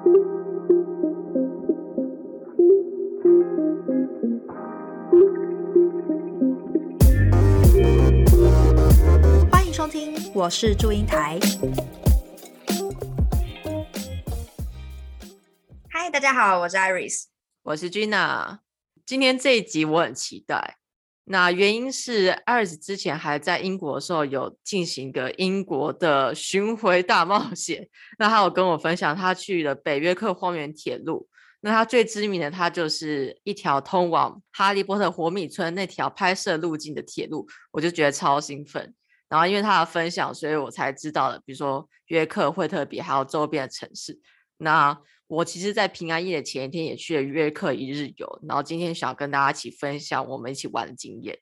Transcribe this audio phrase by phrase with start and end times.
[0.00, 0.08] 欢
[9.66, 11.38] 迎收听，我是祝英台。
[15.90, 17.24] 嗨，大家好，我是 Iris，
[17.62, 18.60] 我是 Gina。
[19.04, 20.78] 今天这一集我很期待，
[21.32, 27.88] 那原因是 Iris 之前还在英国的时候有进行一个英国的巡回大冒险，
[28.18, 31.28] 那他有跟我分享他去了北约克荒原铁路。
[31.60, 38.92] 那他最知名的，他就是一条通往哈利波特活米村那条拍摄路径的铁路，我就觉得超兴奋。
[39.28, 44.18] 然后因为他的分享，所以我才知道了，比如说约克、惠特比还有周边的城市。
[44.56, 44.98] 那
[45.30, 51.38] 我其实，在平安夜的前一天也去了约克一日游，然后今天想要跟大家一起分享我们一起玩的经验。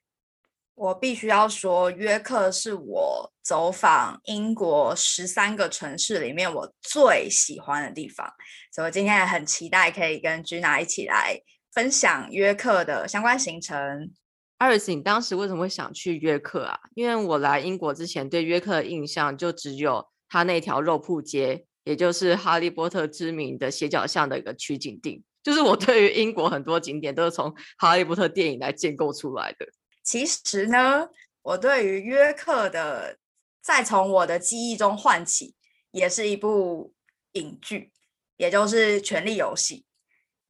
[0.75, 8.31] 我必须要说，约克是我走访英国十三个城市里面我最喜欢的地方，
[8.71, 11.41] 所以我今天也很期待可以跟 Gina 一起来
[11.73, 14.13] 分享约克的相关行程。
[14.59, 16.79] 艾瑞斯，你当时为什么会想去约克啊？
[16.95, 29.67] 因为我来英国之前对约克的印象就只有它那条肉铺街，也就是哈利波特知名的斜角巷的一个取景地，就是我对于英国很多景点都是从哈利波特电影来建构出来的。
[30.03, 31.09] 其实呢，
[31.41, 33.17] 我对于约克的
[33.63, 35.55] 再从我的记忆中唤起，
[35.91, 36.93] 也是一部
[37.33, 37.91] 影剧，
[38.37, 39.77] 也就是《权力游戏》。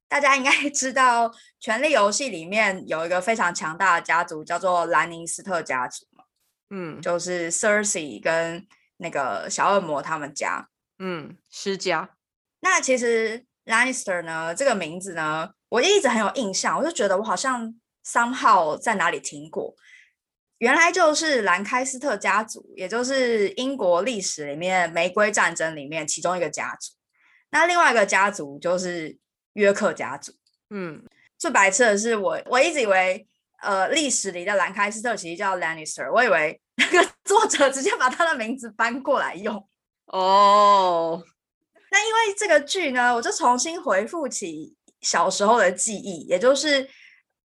[0.09, 6.25] 大家应该知道，《权力游戏》里面有一个非常强大的家族，叫做兰尼斯特家族嘛。
[6.71, 8.67] 嗯，就是 Cersei 跟
[8.97, 10.67] 那个小恶魔他们家。
[10.99, 12.09] 嗯，施加。
[12.59, 17.75] 那其实 Lannister 呢，这个名字呢，我一直很有印象，我就觉得我好像。
[18.01, 19.75] somehow 在哪里听过？
[20.57, 26.93] 原来就是兰开斯特家族，也就是英国历史里面玫瑰战争里面其中一个家族。
[27.51, 29.15] 那另外一个家族就是
[29.53, 30.33] 约克家族。
[30.71, 31.03] 嗯，
[31.37, 33.27] 最白痴的是我，我一直以为
[33.61, 39.69] 呃历史里的兰开斯特其实叫 Lannister，我以为那个 作者直接把他的名字搬过来用。
[40.09, 41.23] 哦，
[41.91, 46.87] 那因为这个剧呢，我就重新回复起小时候的记忆，也就是。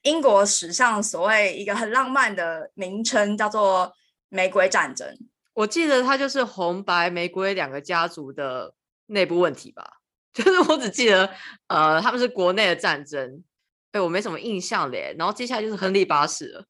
[0.06, 3.90] 英国史上所谓一个很浪漫的名称叫做
[4.28, 5.08] 玫瑰战争，
[5.54, 8.74] 我记得它就是红白玫瑰两个家族的
[9.06, 9.90] 内部问题吧？
[10.36, 11.34] 就是我只记得，
[11.68, 13.42] 呃，他们是国内的战争，
[13.94, 15.16] 哎，我没什么印象嘞。
[15.18, 16.66] 然后接下来就是亨利八世了。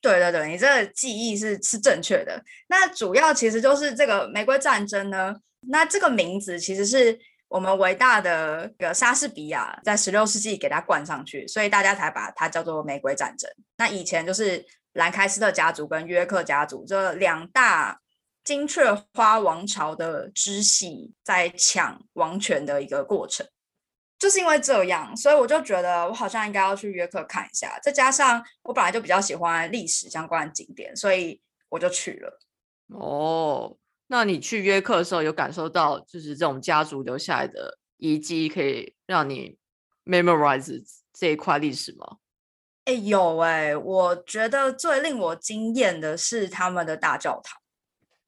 [0.00, 2.42] 对对对，你这个记忆是是正确的。
[2.68, 5.34] 那主要其实就是这个玫瑰战争呢，
[5.68, 7.18] 那这个名字其实是。
[7.50, 13.50] 我们伟大的个莎士比亚在十六世纪给它冠上去，所以大家才把它叫做玫瑰战争。
[13.76, 17.98] 那以前就是兰开斯特家族跟约克家族这两大
[18.44, 23.44] 金雀花王朝的支系在抢王权的一个过程。
[24.20, 27.76] 就是因为这样，所以我就觉得我好像应该要去约克看一下。
[27.82, 32.38] 再加上我本来就比较喜欢历史相关的景点，所以我就去了。
[32.88, 33.76] 哦。
[34.12, 39.56] 那你去约克的时候，有感受到就是这种家族留下来的遗迹，可以让你
[40.04, 40.82] memorize
[41.12, 42.16] 这一块历史吗？
[42.86, 47.60] 哎，有哎，我觉得最令我惊艳的是他们的大教堂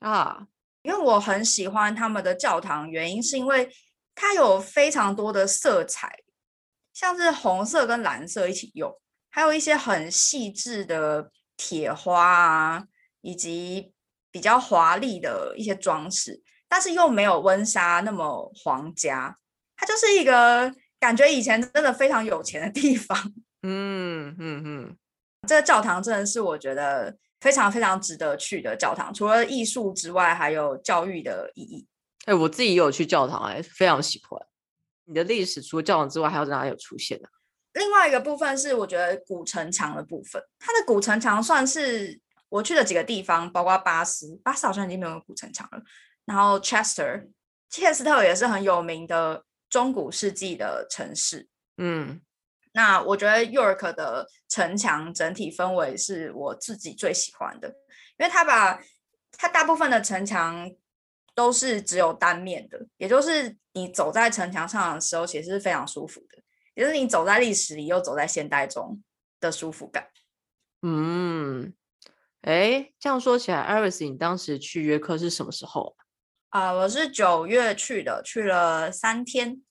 [0.08, 0.47] 啊，
[0.82, 3.69] 因为我很喜欢他们的教堂，原因是因为
[4.15, 6.21] 它有非常多的色彩，
[6.93, 8.93] 像是红色跟蓝色一起用，
[9.31, 12.84] 还有一些很细致的铁花啊，
[13.21, 13.93] 以及。
[14.34, 19.37] 比较华丽的一些装饰，但是又没有温莎那么皇家，
[19.77, 23.15] 它就是一个感觉以前真的非常有钱的地方。
[23.61, 24.97] 嗯嗯嗯，
[25.47, 31.87] 这个教堂真的是我觉得非常非常值得去的教堂，除了艺术之外，还有教育的意义。
[32.27, 34.41] 哎，我自己也有去教堂，哎，非常喜欢。
[35.05, 37.28] 你的历史除了教堂之外，还有在哪里有出现的？
[37.72, 42.21] 另外一个部分是我觉得古城墙的部分，它的古城墙算是。
[42.53, 45.81] 我去了几个地方，包括巴斯，巴斯好像已经没有古城墙了。
[46.27, 47.31] 然后 Chester，
[47.71, 51.49] 切斯特也是很有名的中古世纪的城市。
[51.79, 52.20] 嗯，
[52.75, 57.69] 那我觉得 York 的城墙整体氛围是我自己最喜欢的，
[58.19, 58.79] 因为它把
[59.38, 60.70] 它大部分的城墙
[61.34, 66.43] 都是只有单面的，也就是你走在城墙上的时候，其实是非常舒服的，
[66.75, 69.02] 也是你走在历史里又走在现代中
[69.40, 70.08] 的舒服感。
[70.82, 71.73] 嗯。
[72.43, 75.94] 哎，这样说起来，Iris，你当时去约克是什么时候
[76.49, 76.73] 啊？
[76.73, 79.62] 我是九月去的，去了三天。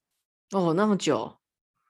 [0.51, 1.37] 哦，那么久。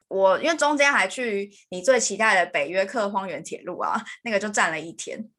[0.08, 5.30] 我因为中间还去你最期待的北约克荒原铁路啊，那个就站了一天。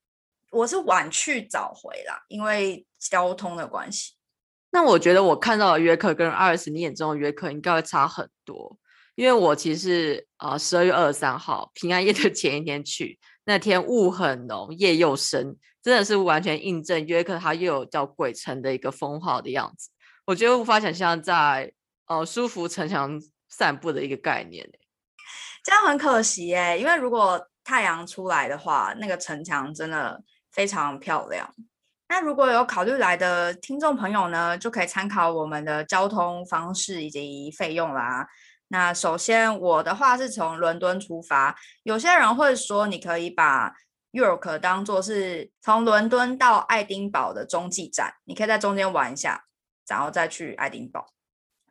[0.52, 4.14] 我是晚去早回啦，因为交通的关系。
[4.72, 8.78] 那我觉得我看到的约克跟二十你眼中的约克应该会差很多，
[9.14, 19.90] 因为我其实啊十二月二十三号平安夜的前一天去，那天雾很浓，夜又深，真的是完全印证约克它又有叫鬼城的一个封号的样子。
[20.24, 21.70] 我觉得无法想象在
[22.06, 23.20] 呃舒服城墙
[23.50, 24.66] 散步的一个概念，
[25.62, 31.54] 这样很可惜哎，因为如果太阳出来的话，那个城墙真的非常漂亮。
[32.12, 38.28] 那如果有考虑来的听众朋友呢，就可以参考我们的交通方式以及费用啦。
[38.68, 43.72] 那首先我的话是从伦敦出发，有些人会说你可以把
[44.12, 49.44] York 当做是从伦敦到爱丁堡的中继站，你可以在中间玩一下，
[49.88, 51.06] 然后再去爱丁堡。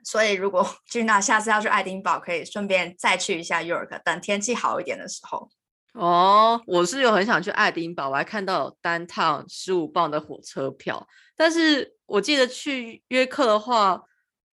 [0.04, 5.52] 所以如果 君娜下次要去爱丁堡，可以顺便再去一下 York，等天气好一点的时候。
[5.94, 11.06] 哦，我是有很想去爱丁堡，我还看到单趟十五磅的火车票，
[11.36, 14.02] 但是我记得去约克的话，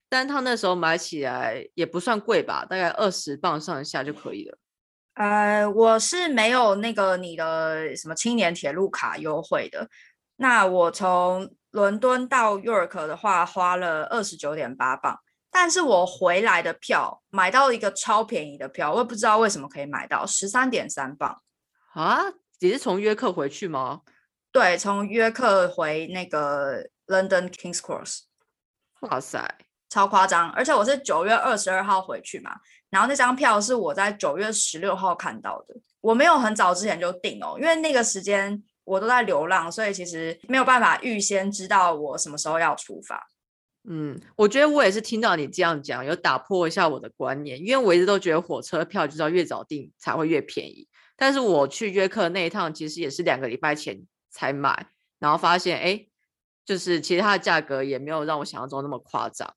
[0.09, 4.57] 单趟那时候买起来也不算贵吧，大概二十磅上下就可以了。
[5.13, 9.89] 呃，我是没有那个你的什么青年铁路卡优惠的，
[10.35, 15.17] 那我从伦敦到 York 的话花了二十九点八磅。
[15.51, 21.41] 但是我回来的票买到一个超便宜的票，我也不知道为什么可以买到十三点三磅
[21.93, 22.21] 啊！
[22.59, 24.01] 你是从约克回去吗？
[24.51, 28.21] 对，从约克回那个 London Kings Cross。
[29.01, 29.57] 哇塞，
[29.89, 30.49] 超夸张！
[30.51, 32.51] 而且我是九月二十二号回去嘛，
[32.89, 43.28] 然后那张票是我在九月十六号看到的，我没有很早之前就订哦，因为那个时间我都在流浪，所以其实没有办法预先知道我什么时候要出发。
[43.91, 50.87] 嗯，我觉得我也是听到你这样讲，有打破一下我的观念，因为我一直都觉得火车票就是要越早订才会越便宜。
[51.17, 53.99] 但是我去约克那一趟，其实也是两个礼拜前
[54.29, 54.85] 才买，
[55.17, 56.05] 然后发现，哎，
[56.63, 59.53] 就是其实它的价格也没有让我想象中那么夸张。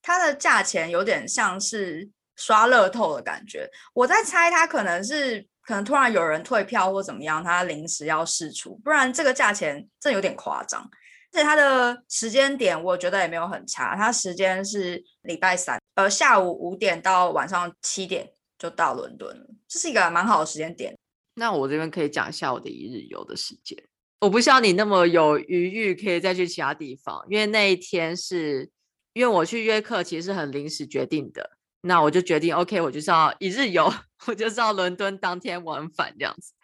[0.00, 10.88] 它的价钱有点像是刷乐透的感觉，我在猜它可能是可能突然有人退票或怎么样，它临时要试出，不然这个价钱真有点夸张。
[11.36, 13.94] 而且它的时间点，我觉得也没有很差。
[13.94, 20.96] 它时间是礼拜三，呃，下午五点到晚上七点就到伦敦了，这是一个蛮好的时间点。
[21.34, 23.76] 那我这边可以讲一下我的一日游的时间。
[24.22, 28.70] 我不像你那么有余裕可以再去其他地方，因为那一天是
[29.12, 31.50] 因为我去约克其实是很临时决定的。
[31.82, 33.92] 那我就决定，OK，我就是要一日游，
[34.26, 36.54] 我就是要伦敦当天往返这样子。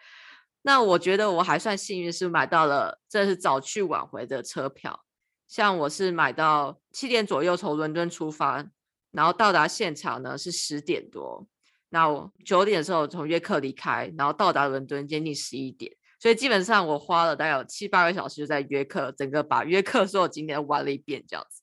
[0.63, 5.05] 那我觉得我还算幸运，是买到了这是早去晚回的车票。
[5.49, 8.65] 像我是买到七点左右从伦敦出发，
[9.11, 11.47] 然后到达现场呢是十点多。
[11.91, 15.95] 那我九点的时候从约克离开，然后到达伦敦接近十一点。
[16.19, 21.61] 所以基本上我花了大概有七八个小时就在约克，整个把约克所有景点玩了一遍这样子。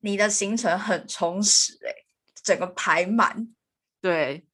[0.00, 1.92] 你的行程很充实哎，
[2.42, 3.52] 整个排满。
[4.00, 4.47] 对。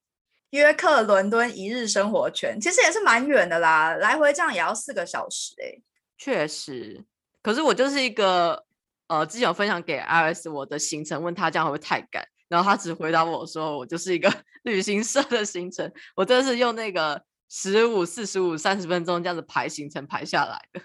[0.55, 5.83] 约克伦敦一日生活圈其实也是蛮远的啦，来回这样也要四个小时哎。
[6.17, 7.05] 确实，
[7.43, 8.65] 可是我就是一个
[9.09, 17.21] 呃，之前有分享给 Iris 我的行程，问他这样会不会太赶，然后他只回答我说我就是一个 旅行社的行程，我真的是用那个
[17.51, 20.81] 十五、四十五、三十分钟这样子排行程排下来的，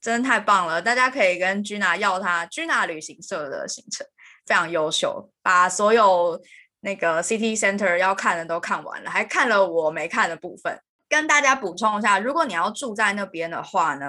[0.00, 0.82] 真的太棒了！
[0.82, 4.04] 大家可以跟 Gina 要他 Gina 旅行社的行程，
[4.44, 6.42] 非常优秀，把所有。
[6.84, 10.76] 那个 City Center 要看的都看完了，还看了我没看的部分。
[11.08, 14.08] 跟大家补充一下，如果你要住在那边的话呢，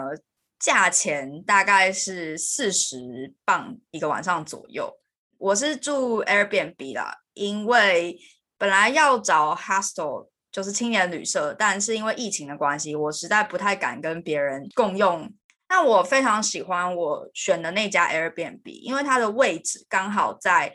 [0.58, 4.92] 价钱大概是四十磅一个晚上左右。
[5.38, 8.18] 我是住 Airbnb 啦，因为
[8.58, 15.32] 本来要找 hostel 就是青年旅社，但是因为疫情的关系，我实在不太敢跟别人共用。
[15.70, 20.74] 那我非常喜欢我选的那家 Airbnb，因为它的位置刚好在。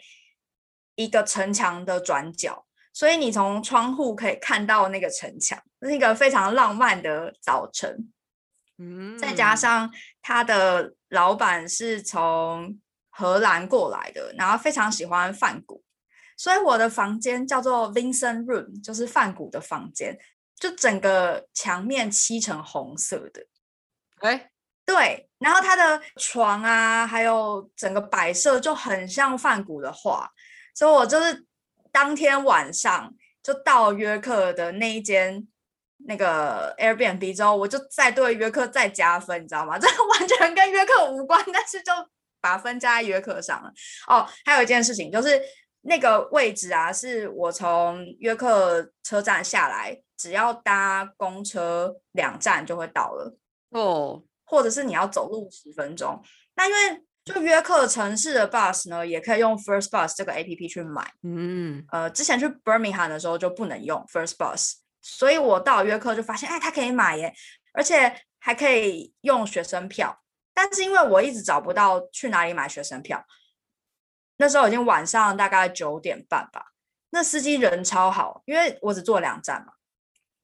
[0.99, 8.12] 一个城墙的转角，所以你从窗户可以看到那个城墙，是一个非常浪漫的早晨。
[8.78, 9.88] 嗯，再加上
[10.21, 15.85] 他的老板是从荷兰过来的，然后非常喜欢梵谷，
[16.37, 20.19] 所以我的房间叫做 Vincent Room，就是梵谷的房间，
[20.57, 23.47] 就整个墙面漆成红色的。
[24.19, 24.50] 哎，
[24.85, 30.28] 对，然后他的床啊，还有整个摆设就很像梵谷的画。
[30.78, 31.44] 所以我就是
[31.90, 35.44] 当天晚上就到约克的那一间
[36.06, 39.76] 那个 Airbnb 之后，我就再对约克再加分，你知道吗？
[39.82, 41.92] 这完全跟约克无关，但是就
[42.40, 43.73] 把分加在约克上了。
[44.06, 45.40] 哦，还有一件事情就是
[45.80, 53.37] 那个位置啊，是我从约克车站下来，只要搭公车两站就会到了
[53.70, 56.23] 哦，或者是你要走路十分钟。
[56.54, 61.12] 那因为就约克城市的 bus 呢，也可以用 First Bus 这个 A P P 去买。
[61.23, 67.35] 嗯，呃，之前去 Birmingham 的时候就不能用 First Bus，所以我到约克就发现，哎，它可以买耶，
[67.75, 70.23] 而且还可以用学生票。
[70.54, 73.23] 但是因为我一直找不到去哪里买学生票，
[74.38, 76.73] 那时候已经晚上大概九点半吧。
[77.11, 79.75] 那司机人超好，因为我只坐两站嘛。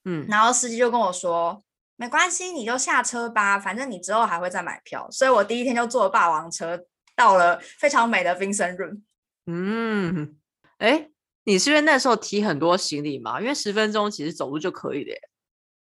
[0.04, 1.63] 嗯，然后司机就跟我说。
[1.96, 5.08] 没关系，你就下车吧，反正你之后还会再买票。
[5.10, 6.84] 所以我第一天就坐霸王车
[7.14, 9.02] 到了非常美的 Vincent Room。
[9.46, 10.36] 嗯，
[10.78, 11.08] 哎，
[11.44, 13.40] 你是因为那时候提很多行李吗？
[13.40, 15.12] 因为十分钟其实走路就可以的。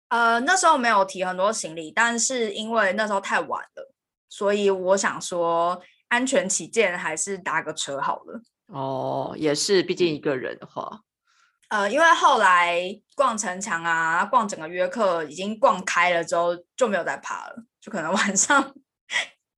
[0.08, 3.92] 呃，那时候没有提很多行李，但是因为那时候太晚了，
[4.28, 8.42] 所以我想说安全起见，还是搭个车好了。
[8.66, 11.02] 哦，也是，毕竟一个人的话。
[11.70, 12.78] 呃，因为后来
[13.14, 18.74] 逛城墙啊，逛整个约克已经逛开了之后，就没有再爬了，就可能 晚上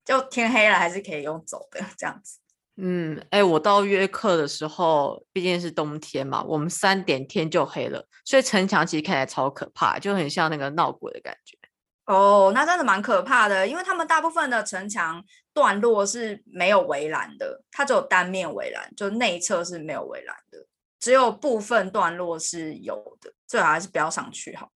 [0.05, 2.39] 就天黑了，还是可以用走的这样子。
[2.77, 11.57] 嗯，哎，我到约克的时候，毕竟是冬天嘛，我们三点天就黑了，所以城墙其实看起来超可怕，就很像那个闹鬼的感觉。
[12.05, 20.67] 哦，那真的蛮可怕的，因为他们大部分的城墙段落是没有围栏的，它只有单面围栏，就内侧是没有围栏的。
[21.03, 24.71] 只有部分段落是有的，最好还是不要上去好。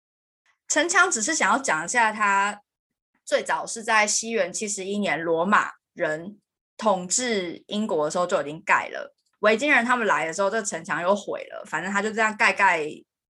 [0.68, 2.62] 城墙只是想要讲一下，它
[3.24, 6.38] 最早是在西元七十一年罗马人
[6.76, 9.16] 统治英国的时候就已经盖了。
[9.40, 11.64] 维京人他们来的时候，这城墙又毁了。
[11.66, 12.86] 反正他就这样盖盖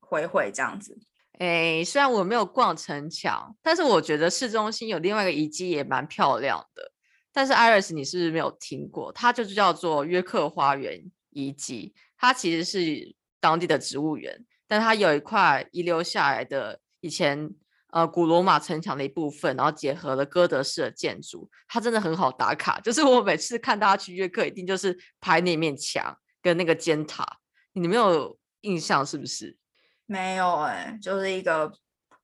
[0.01, 0.99] 毁毁这样子。
[1.33, 6.91] 哎，虽然我没有逛城墙，但是我觉得市中心有另外一个遗迹也蛮漂亮的。
[7.35, 9.13] 但是艾瑞斯，你是不是没有听过？
[9.13, 11.95] 它就是叫做约克花园遗迹。
[12.19, 17.49] 它其实是当地的植物园，但它有一块遗留下来的以前
[17.93, 22.81] 呃古罗马城墙的一部分，然后结合了哥德式的建筑，它真的很好打卡。
[22.81, 27.25] 就是我每次看大家去约克，一定就是拍那面墙跟那个尖塔，
[27.73, 29.57] 你没有印象是不是？
[30.07, 31.73] 没有哎，就是一个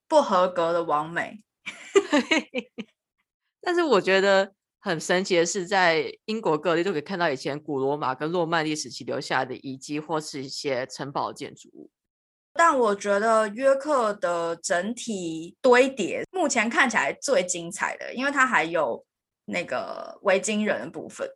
[0.09, 1.43] 不合格的完美。
[3.63, 4.53] 但是我觉得。
[4.85, 11.91] 很神奇的是，在英国各地都可以看到以前古罗马跟诺曼底时期留下来的遗迹，或是一些城堡建筑物。
[12.53, 19.03] 但我觉得约克的整体堆叠，目前看起来最精彩的，因为它还有
[19.47, 21.27] 那个维京人的部分。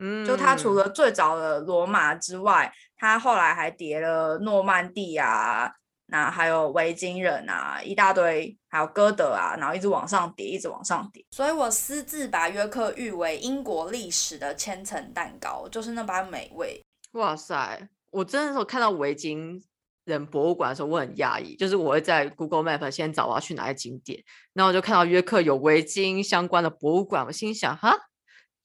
[0.00, 5.72] 嗯，就它除了最早的罗马之外，它后来还叠了诺曼底啊。
[6.10, 11.24] 那还有维京人啊，一大堆，还有歌德啊，然后一直往上叠，一直往上叠。
[11.30, 16.84] 所以我私自把约克誉为英国历史的千层蛋糕，就是那般美味。
[17.12, 17.88] 哇塞！
[18.10, 19.62] 我真的时候看到维京
[20.04, 21.56] 人博物馆的时候，我很讶异。
[21.56, 24.22] 就是我会在 Google Map 先找我要去哪些景点，
[24.52, 27.96] 然后我就看到约克有维京相关的博物馆，我心想：哈，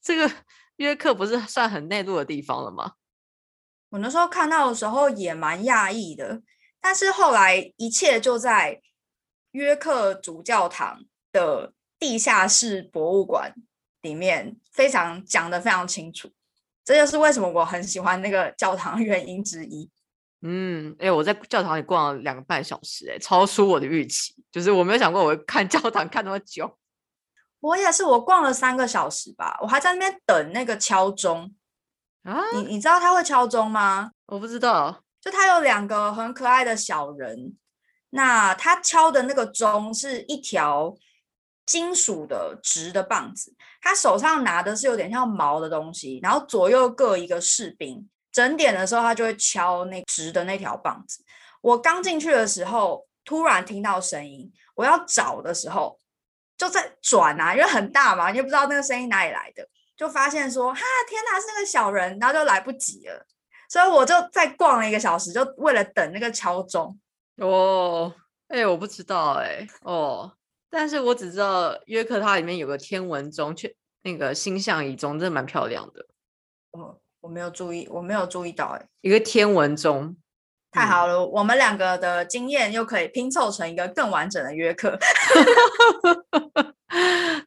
[0.02, 0.30] 这个
[0.78, 2.94] 约克不是算很内陆的地方了吗？
[3.92, 6.42] 我那时候看到的时候也蛮讶异的。
[6.82, 8.82] 但是后来一切就在
[9.54, 13.54] 约克主教堂的地下室博物馆
[14.02, 16.30] 里面非常讲的非常清楚，
[16.86, 19.90] 这就是为什么我很喜欢那个教堂原因之一。
[20.42, 26.78] 嗯，哎，我在教堂里逛了两个半小时，哎，超出我的预期，就是我没有想过我会看教堂看那么久。
[27.62, 31.56] 我也是，我逛了三个小时吧，我还在那边等那个敲钟
[32.24, 32.44] 啊。
[32.56, 34.12] 你你知道他会敲钟吗？
[34.26, 35.02] 我不知道。
[35.22, 37.56] 就他有两个很可爱的小人，
[38.16, 40.96] 那他敲的那个钟是一条
[41.66, 43.52] 金属的直的棒子，
[43.82, 51.26] 他手上拿的是有点像毛的东西，然后左右各一个士兵，整点的时候他就会敲那直的那条棒子。
[51.62, 56.00] 我刚进去的时候，突然听到声音，我要找的时候
[56.56, 59.68] 就在转啊，因为很大嘛，你也不知道那个声音哪里来的，
[59.98, 63.26] 就发现说哈天哪是那个小人，然后就来不及了。
[63.70, 67.00] 所以我就再逛了一个小时，就为了等那个敲钟。
[67.38, 68.14] 哦，
[68.48, 70.32] 哎，我不知道哎，哦，
[70.70, 73.74] 但是我只知道约克它里面有个天文钟，却
[74.04, 76.06] 那个星象仪钟，真的蛮漂亮的。
[76.72, 80.16] 我我没有注意，我没有注意到哎，一个天文钟，
[80.72, 84.98] 太好了，我们两个的经验又可以拼凑成一个更完整的约克。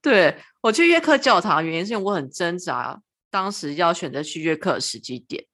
[0.02, 3.00] 对我去约克教堂，原因是因为我很挣扎，
[3.30, 5.44] 当时要选择去约克的时机点。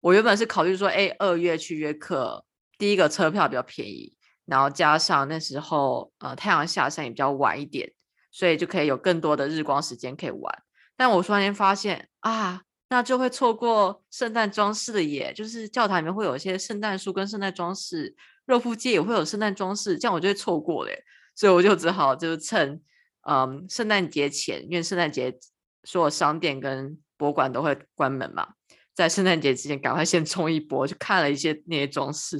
[0.00, 2.44] 我原本是考虑说，哎，二月去约克，
[2.78, 4.14] 第一个车票比较便宜，
[4.44, 7.92] 然后加上那时候呃太阳下山也比较晚一点，
[8.30, 10.62] 所以就可以有更多的日光时间可以玩。
[10.96, 18.14] 但我突然间发现啊，那就会错过圣诞装饰的耶，就是教堂里面会有一些圣诞树跟圣诞装饰，
[18.44, 21.04] 肉铺街也会有圣诞装饰，这样我就会错过嘞。
[21.34, 22.80] 所以我就只好就是趁
[23.28, 25.38] 嗯圣诞节前，因为圣诞节
[25.84, 28.54] 所有商店跟博物馆都会关门嘛，
[28.94, 32.38] 在圣诞节之前赶快先冲一波，去看了一些那些装饰。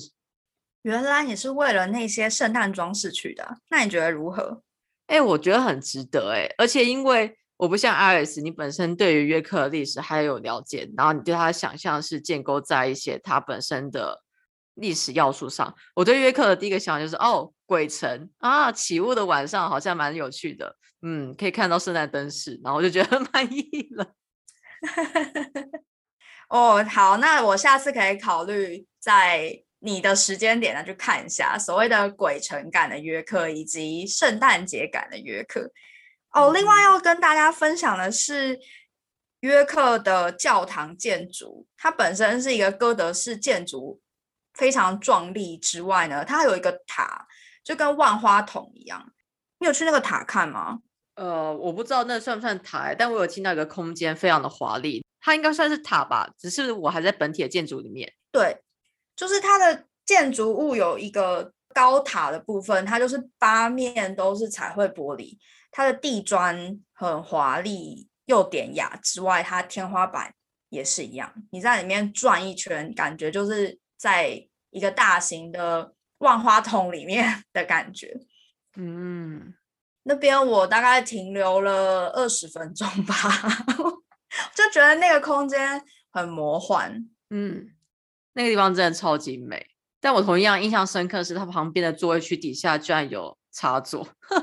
[0.87, 4.62] 原来你是为了那些圣诞装饰去的，那你觉得如何？
[5.09, 14.23] 哎，我觉得很值得哎，而且因为我不像阿尔斯，你本身对于约克的历史还有了解，然后你对他的想象是建构在一些它本身的
[14.75, 15.75] 历史要素上。
[15.97, 24.07] 我对约克的第一个想法就是，哦，鬼城啊，起雾的晚上好像蛮有趣的，嗯，可以看到圣诞灯饰，然后我就觉得很 满意了。
[26.49, 29.65] 哦，好，那我下次可以考虑在。
[29.87, 30.85] 你的时间点呢？
[30.85, 35.71] 去看一下所谓的鬼城感的约克，以及圣诞节感的约克。
[36.33, 38.59] 哦，另外要跟大家分享的是，
[39.40, 44.00] 约克的教堂建筑，它本身是一个哥德式建筑，
[44.55, 45.57] 非常壮丽。
[45.57, 47.26] 之外呢，它还有一个塔，
[47.62, 49.12] 就跟万花筒一样。
[49.61, 50.81] 你有去那个塔看吗？
[51.14, 55.02] 呃，我不知道那算不算塔，但我有听到一个空间，非常的华丽。
[55.21, 58.12] 它应该算是塔吧，只是我还在本体的建筑里面。
[58.33, 58.59] 对。
[59.16, 65.37] 就是它的建筑物有一个高塔的部分，它就是八面都是彩绘玻璃，
[65.73, 70.32] 它的地砖很华丽又典雅之外，它天花板
[70.68, 71.32] 也是一样。
[71.50, 78.18] 你在里面转一圈，感觉就是在一个大型的万花筒里面 的感觉。
[78.76, 79.54] 嗯，
[80.02, 83.14] 那边我大概停留了二十分钟吧，
[84.54, 85.82] 就觉得那个空间
[86.12, 87.08] 很魔幻。
[87.30, 87.73] 嗯。
[88.37, 89.66] 那个地方真的超级美，
[89.99, 94.07] 但我同样印象深刻是它旁边的座位区底下居然有插座。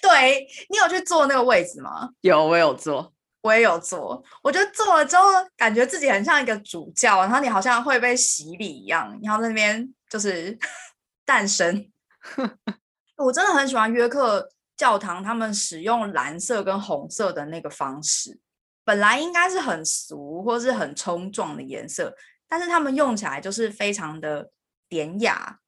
[0.00, 2.10] 对你有去坐那个位置吗？
[2.20, 4.22] 有，我有坐，我也有坐。
[4.44, 5.24] 我觉得坐了之后，
[5.56, 10.56] 感觉自己很像一个主教，然后你好像会被洗礼一样，然后那边就是
[11.26, 11.90] 诞生。
[13.18, 18.38] 我真的很喜欢约克教堂，他们使用蓝色跟红色的那个方式。
[18.84, 22.14] 本来应该是很俗或是很冲撞的颜色，
[22.48, 24.50] 但是他们用起来就是非常的
[24.88, 25.60] 典雅。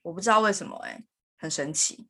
[0.00, 1.04] 我不知道为什么，哎，
[1.38, 2.08] 很神奇。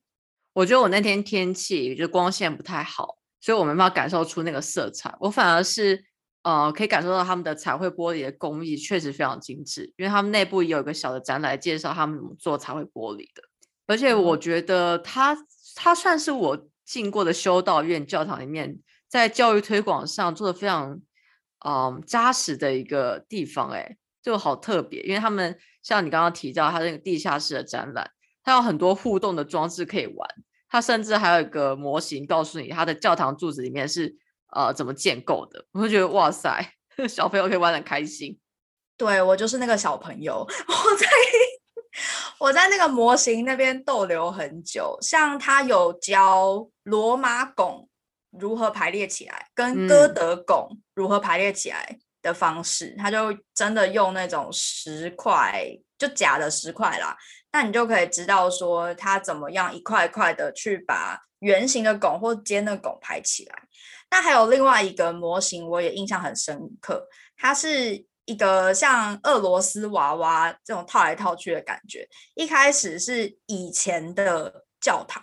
[0.53, 5.13] 我觉得我那天天气就光线不太好，所以我没办法感受出那个色彩。
[5.19, 6.05] 我反而是
[6.43, 13.43] 呃可以感受到他们的彩绘玻璃的工艺确实非常精致，因为他们内部也有一个小的展览介绍他们怎么做彩绘玻璃的。
[13.87, 15.37] 而且我觉得它
[15.75, 18.79] 它算是我进过的修道院教堂里面。
[19.13, 20.99] 在教育推广上做的非常，
[21.67, 28.11] 嗯，扎实的一个地方，哎，就好特别，因为他们像你刚刚提到，它那个地下室的展览，
[28.43, 30.27] 它有很多互动的装置可以玩，
[30.71, 34.17] 它甚至还有一个模型告诉你它的教堂柱子里面是
[34.55, 36.73] 呃怎么建构的，我就觉得哇塞，
[37.07, 38.41] 小朋友可以玩的开心。
[38.97, 41.07] 对我就是那个小朋友，我在
[42.41, 47.91] 我在那个模型那边逗留很久，像他有教罗马拱。
[48.39, 55.63] 如何排列起来，跟歌德拱如何排列起来的方式，他就真的用那种石块，
[55.99, 57.15] 就假的石块啦。
[57.53, 63.55] 那你就可以知道说他怎么样一块一块的去把圆形的拱或尖的拱排起来。
[64.11, 72.09] 那还有另外一个模型，我也印象很深刻，它是一个像俄罗斯娃娃这种套来套去的感觉。
[72.35, 75.23] 一开始是以前的教堂，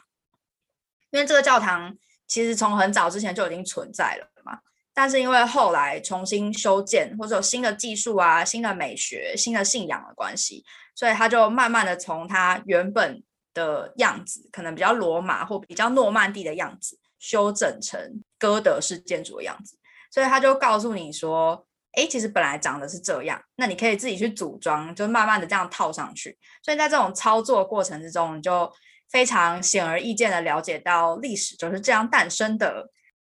[1.09, 1.97] 因为这个教堂。
[2.29, 4.59] 其实从很早之前就已经存在了嘛，
[4.93, 10.63] 但是因为后来重新修建，或者有新的技术啊、新的美学、新的信仰的关系，
[10.93, 13.23] 所以它就慢慢的从它原本
[13.55, 19.75] 的样子，可能比较罗马或比较诺曼底的样子，修整成哥德式建筑的样子。
[20.11, 26.37] 所以他就告诉你说，哎，其实本来长得是这样，那你可以自己去组装，就慢慢的这样套上去。
[26.63, 28.71] 所以在这种操作过程之中，你就。
[29.09, 32.89] 非常显而易见的了解到历史就是这样诞生的，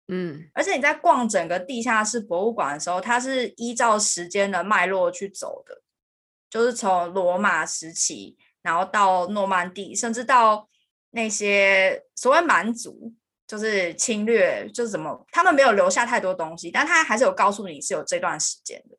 [0.08, 5.82] 嗯，而且你在逛整个地下室博物馆的时候，它是依照时间的脉络去走的，
[6.50, 10.68] 就是从罗马时期，然后到诺曼底，甚至到
[11.12, 13.13] 那些所谓蛮族，
[13.46, 18.98] 就是侵略，就是怎么他们没有留下太多东西，但他还是有告诉你是有这段时间的。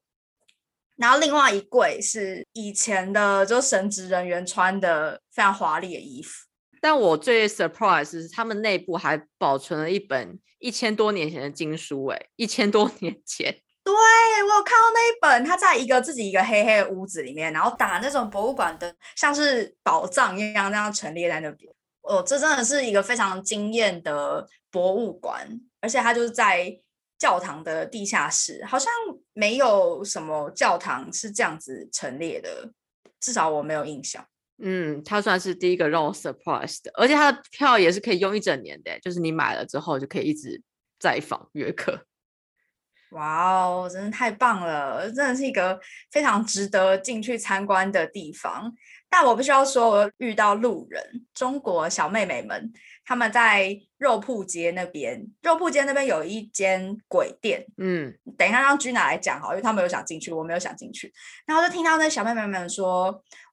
[0.96, 6.47] 然后另外一柜是以前的，就神职人员穿的非常华丽的衣服。
[6.80, 13.54] 但我最 surprise 是他们内部还保存了一本一千多年前的经书，哎，一千多年前。
[13.84, 21.72] 对我有看到那一本，它在一个自己一个黑黑的屋子里面，然后打那种博物馆灯，像是宝藏一样那样陈列在那边。
[22.02, 25.48] 哦，这真的是一个非常惊艳的博物馆，
[25.80, 26.78] 而且它就是在
[27.18, 28.92] 教堂的地下室，好像
[29.32, 32.70] 没有什么教堂是这样子陈列的，
[33.18, 34.24] 至少我没有印象。
[34.60, 40.60] 嗯，它算是第一个让我 surprise 的，而且它的票也是可以用一整年的，就是你买了之后就可以一直
[40.98, 42.04] 在访约客。
[43.12, 45.10] 哇哦，真的太棒了！
[45.10, 48.70] 真的是一个非常值得进去参观的地方。
[49.08, 52.70] 但我不需要说，我遇到路人，中国小妹妹们，
[53.08, 57.64] 他们在肉铺街那边，肉铺街那边有一间鬼店。
[57.78, 61.10] 嗯，等一下让君娜来讲好，因为他们有想进去，我没有想进去。
[61.46, 63.06] 然后就听到那小妹妹们说：“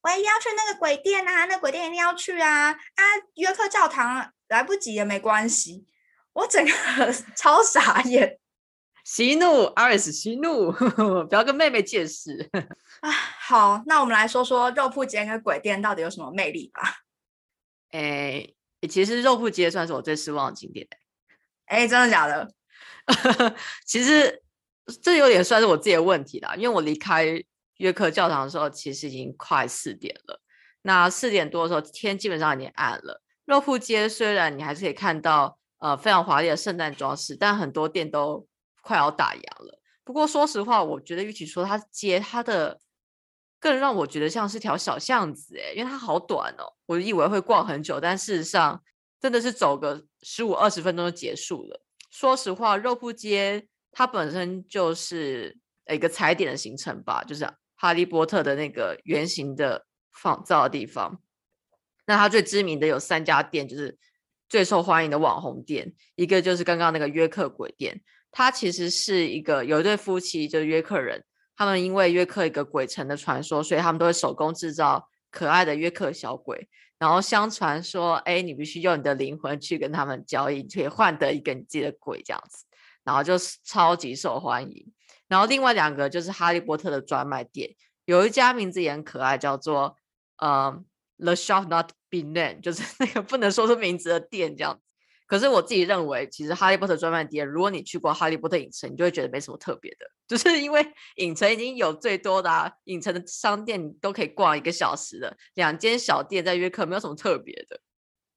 [0.04, 2.72] 我一定要去那个鬼店啊，那鬼店一定要去啊！
[2.72, 3.02] 啊，
[3.36, 5.86] 约克教堂来不及也没关系。”
[6.34, 6.72] 我整个
[7.38, 8.38] 超傻眼。
[9.06, 10.70] 息怒，Iris，息怒，
[11.30, 12.50] 不要跟妹妹借势
[13.00, 13.10] 啊！
[13.10, 16.98] 好，那我们来说说肉铺街跟鬼店到底有什么魅力吧。
[17.92, 18.46] 哎，
[18.88, 20.88] 其实肉铺街算是我最失望的景点。
[21.66, 22.48] 哎，真的假的？
[23.86, 24.42] 其实
[25.02, 27.26] 这有点算是我自己的问题啦，因为我离开
[27.78, 30.42] 约克教堂的时候，其实已经快四点了。
[30.82, 33.22] 那四点多的时候，天基本上已经暗了。
[33.46, 38.48] 肉铺街虽然你还是可以看到呃非常华丽的圣诞装饰，但很多店都。
[38.88, 39.80] 快要打烊了。
[40.04, 42.80] 不过说实话，我觉得与其说它街，它的
[43.66, 46.72] 更让我觉得像是条小巷子，诶，因为它好短哦。
[46.86, 48.80] 我以为会逛很久，但事实上
[49.20, 51.82] 真的是走个十五二十分钟就结束了。
[52.12, 55.58] 说实话，肉铺街它本身就是
[55.92, 61.20] 一个踩点的行程吧，就是哈利波特的那个圆形的仿造的地方。
[62.06, 63.98] 那它最知名的有三家店，就是
[64.48, 68.00] 最受欢迎的网红店，一个就是刚刚那个约克鬼店。
[68.30, 71.26] 它其实是一个有一对夫妻，就是约克人，
[71.56, 76.68] 他们因为约克一个鬼城的传说，所以他们都会手工制造可爱的约克小鬼。
[76.98, 82.66] 然后相传说，哎，你必须用你的灵魂去跟他们交易，可以换得一个你自己的鬼这样子。
[83.04, 84.92] 然后就是超级受欢迎。
[85.28, 87.70] 然后另外两个就是哈利波特的专卖店，
[88.06, 89.98] 有一家名字也很可爱，叫做
[90.38, 90.84] 呃
[91.18, 94.80] The Shop Not Be Named，就是那个不能说出名字的店这样。
[95.28, 100.86] 可是我自己认为，其实哈利波特专卖店，如果你去过哈利波特影城，你就会觉得没什么特别的， 就是因为
[101.16, 107.80] 影城已经有最多的啊影城的商店，你都可以逛一个小时的，两间小店在约克没有什么特别的。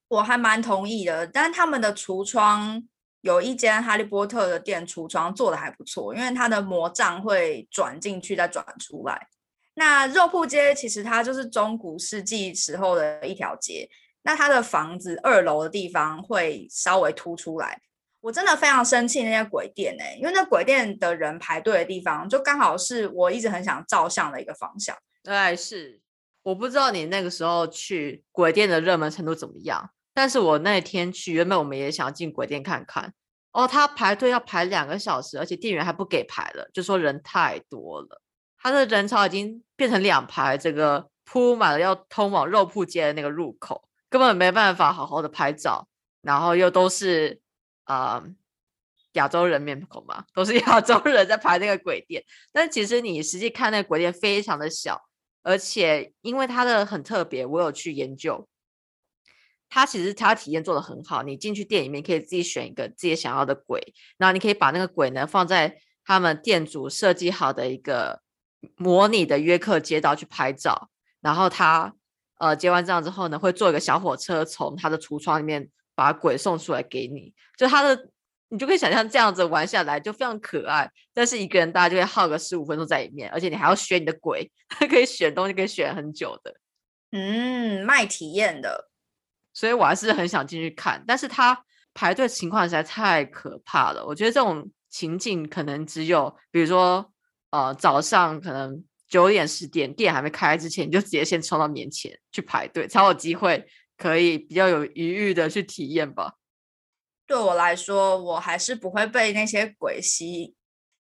[0.08, 2.82] 我还蛮同意的，但他们的橱窗
[3.20, 9.28] 有一间哈利波特的店，橱窗做的还不错，因为它的魔杖会转进去再转出来。
[9.74, 13.86] 那肉铺街其实它就是中古世纪时候的一条街。
[14.28, 17.80] 那他的房子二楼的地方会稍微凸出来，
[18.20, 24.94] 我真的非常生气那些鬼店哎，因为那鬼店的人排队的地方就刚好是我一直很想照相的一个方向。
[25.24, 26.02] 对，是
[26.42, 33.14] 我不知道你那个时候去鬼店的热门程度怎么样，但是我那天去，原本我们也想进鬼店看看
[33.52, 38.20] 哦，他排队要排两个小时，而且店员还不给排了，就说人太多了，
[38.58, 43.87] 他的人潮已经变成两排，这个铺满了要通往肉铺街的那个入口。
[44.10, 45.86] 根本没办法好好的拍照，
[46.22, 47.40] 然后又都是
[47.84, 48.24] 啊
[49.12, 52.24] 亚洲人面孔嘛，都是 亚洲人在排那个鬼店。
[52.52, 55.02] 但其实你实际看那个鬼店非常的小，
[55.42, 58.48] 而且因为它的很特别，我有去研究，
[59.68, 61.22] 它其实它体验做的很好。
[61.22, 68.22] 你进去店里面可以自己选一个自己想要的鬼，然后你可以把那个鬼呢放在他们店主设计好的一个
[68.76, 70.88] 模拟的约克街道去拍照，
[71.20, 71.94] 然后他。
[72.38, 77.34] 呃，结完账之后呢，会坐一个小火车从他的橱窗里面把鬼送出来给你。
[77.56, 78.08] 就他的，
[78.48, 80.88] 你就可以想象这样子玩下来就非常可爱。
[81.12, 86.54] 但是一个人大家就会耗个十五分钟在里面，而且你还要选你的鬼，他 可以选东西，可以选很久的。
[87.10, 88.88] 嗯，卖体验的，
[89.52, 91.02] 所以我还是很想进去看。
[91.06, 94.06] 但是他排队情况实在太可怕了。
[94.06, 97.12] 我觉得这种情境可能只有，比如说
[97.50, 98.84] 呃早上可能。
[99.08, 103.66] 九点十点店还没开之前，你就直接先冲到面前去排队，才有机会
[103.96, 106.34] 可以比较有余裕的去体验吧。
[107.26, 110.54] 对我来说，我还是不会被那些鬼吸引，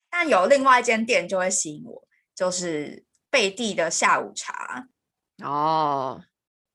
[0.10, 4.88] 但有另外一间店就会吸引我，就是贝蒂的下午茶。
[5.43, 6.24] 哦，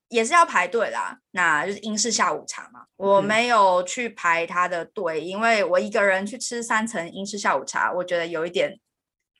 [0.09, 2.87] 也是要排队啦，那就是英式下午茶嘛。
[2.97, 8.79] 我没有去排他的队，因为我一个人去吃三层英式下午茶，我觉得有一点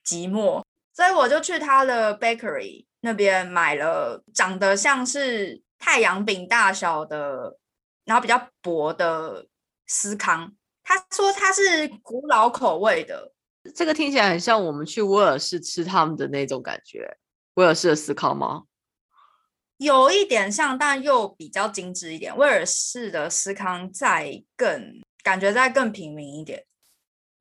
[0.05, 0.63] 寂寞。
[0.93, 7.59] 所以我就去他的 bakery 那边买了长得像是太阳饼大小的，
[8.05, 9.47] 然后比较薄的
[9.87, 10.55] 司康。
[10.83, 13.33] 他说他是古老口味的，
[13.75, 17.17] 这个听起来很像我们去威尔士吃他们的那种感觉。
[17.55, 18.65] 威尔士的司康吗？
[19.79, 22.37] 有一点像，但又比较精致一点。
[22.37, 26.65] 威尔士的司康再更感觉再更平民一点。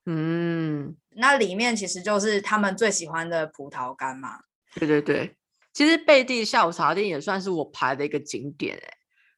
[0.06, 0.96] 嗯。
[1.16, 4.40] 那里面其实就是他们最喜欢的葡萄干嘛？
[4.76, 5.36] 对对对，
[5.74, 8.94] 其实贝蒂下午茶店也算是我排的一个景点哎，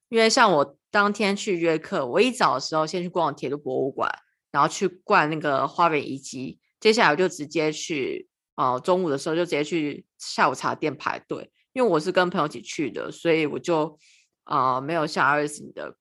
[0.09, 4.07] 因为像我当天去约克，我一早的时候先去逛铁路博物馆，
[4.51, 13.97] 然后去逛那个花园遗迹，接下来我就直接去，呃，中午的时候就直接去下午茶店排队，因为我是跟朋友一起去的，所以我就
[14.43, 15.97] 啊没有像 Iris 的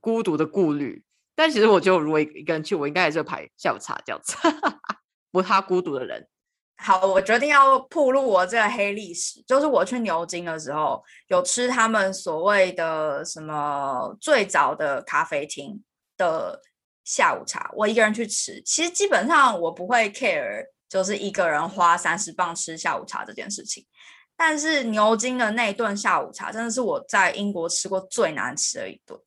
[0.00, 1.03] 孤独的顾虑。
[1.34, 4.36] 但其实我觉得，如果一个人去，我应该也是排下午茶这样子，
[5.32, 6.28] 不怕孤独的人。
[6.76, 15.82] 好，我决定要铺露我这个黑历史，就是我去牛津的时候，有吃他们所谓的什么最早的咖啡厅
[16.16, 16.60] 的
[17.04, 18.60] 下午茶，我一个人去吃。
[18.62, 23.86] 其实基本上我不会 care，就是一个人花三十磅吃下午茶这件事情。
[24.36, 29.18] 但是牛津的那顿下午茶，真的是我在英国吃过最难吃的一顿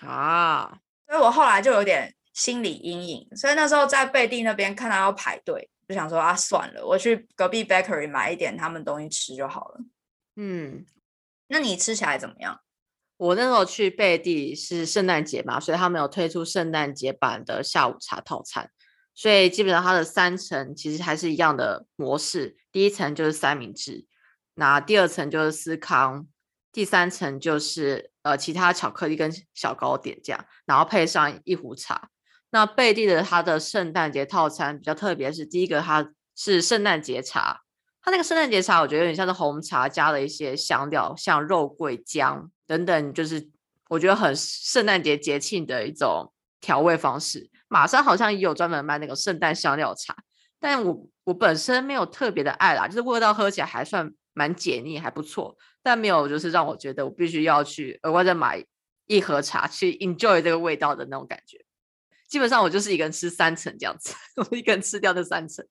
[0.00, 0.78] 啊！
[1.06, 5.68] 所以我后来就有点心理阴影，所以那时候在贝蒂那边看到要排队。
[5.86, 9.80] 就想说啊，算了，我去隔壁 bakery 买一点他们东西吃就好了。
[10.36, 10.86] 嗯，
[11.48, 12.58] 那你吃起来怎么样？
[13.18, 18.70] 我那时候去贝蒂是圣诞节嘛，所以他们有推出圣诞节版的下午茶套餐，
[19.14, 22.56] 所以基本上它的三层其实还是一样的模式。
[22.72, 24.06] 第一层就是三明治，
[24.54, 26.26] 那第二层就是司康，
[26.74, 32.08] 第三层就是呃其他巧克力跟小糕点这样，然后配上一壶茶。
[32.50, 37.62] 那贝蒂的它的圣诞节套餐比较特别，是第一个它是圣诞节茶，
[38.02, 43.48] 它那个圣诞节茶我觉得有点像是红茶加了一些香料，像肉桂姜等等，就是
[43.88, 47.50] 我觉得很圣诞节节庆的一种调味方式。
[47.68, 50.16] 马上好像也有专门卖那个圣诞香料茶，
[50.60, 58.64] 但我我本身没有特别的爱啦，就是味道喝起来还算蛮解腻，还不错，但没有就是让我觉得我必须要去额外再买
[59.06, 61.64] 一盒茶去 enjoy 这个味道的那种感觉。
[62.26, 64.14] 基本上我就是一个人吃三层这样子，
[64.50, 65.64] 我一个人吃掉这三层。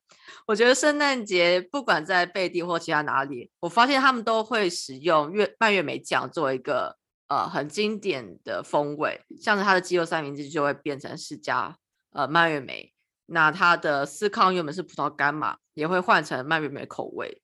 [0.46, 6.96] 我觉得圣诞节不管在贝蒂或其他哪里，我发现他们都会使用月蔓越莓酱作为一个
[7.28, 11.76] 呃很经典的风味，像是它的鸡肉三明治就会变成是加
[12.12, 12.94] 呃蔓越莓，
[13.26, 17.42] 那它的司康原本是葡萄干嘛，也会换成蔓越莓口味。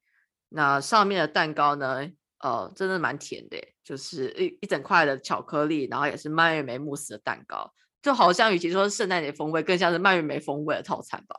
[0.49, 2.07] 那上面的蛋糕呢，
[2.39, 7.73] 呃，真的蛮甜的，就是一一整块的巧克力，然后也是蔓越莓慕斯的蛋糕。
[8.01, 11.35] 就好像，与其说是圣诞节风味，更像是蔓越莓风味的套餐吧。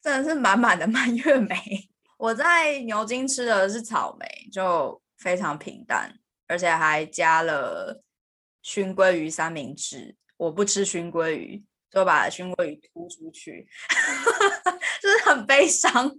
[0.00, 1.56] 真的是满满的蔓越莓。
[2.16, 8.02] 我在牛津吃的是草莓，就非常平淡，而且还加了
[8.62, 10.16] 熏鲑鱼三明治。
[10.38, 13.68] 我不吃熏鲑鱼，就把熏鲑鱼吐出去，
[15.02, 16.18] 就是很悲伤。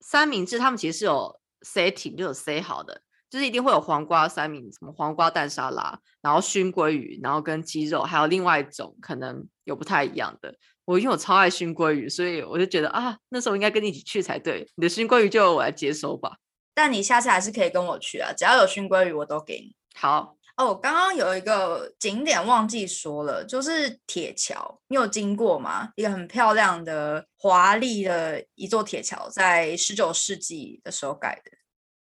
[0.00, 3.02] 三明治他们其实是有 setting，就有 say 好的。
[3.32, 10.54] 就是一定会有黄瓜三明，什么黄瓜蛋沙拉，然后熏鲑鱼，然后跟鸡肉，还有另外一种可能有不太一样的。
[10.84, 14.70] 我因为我超爱熏鲑鱼，所以我就觉得啊，那时候应该跟你一起去才对。
[14.76, 16.36] 你的熏鲑鱼就由我来接收吧。
[16.74, 19.74] 但你下次还是可以跟我去啊，只要有熏鲑鱼我都给你。
[19.94, 25.88] 好哦，刚刚有一个景点忘记说了，就是铁桥，你有经过吗？
[25.96, 31.61] 一个很漂亮的、华丽的一座铁桥，在十九世纪的时候盖的。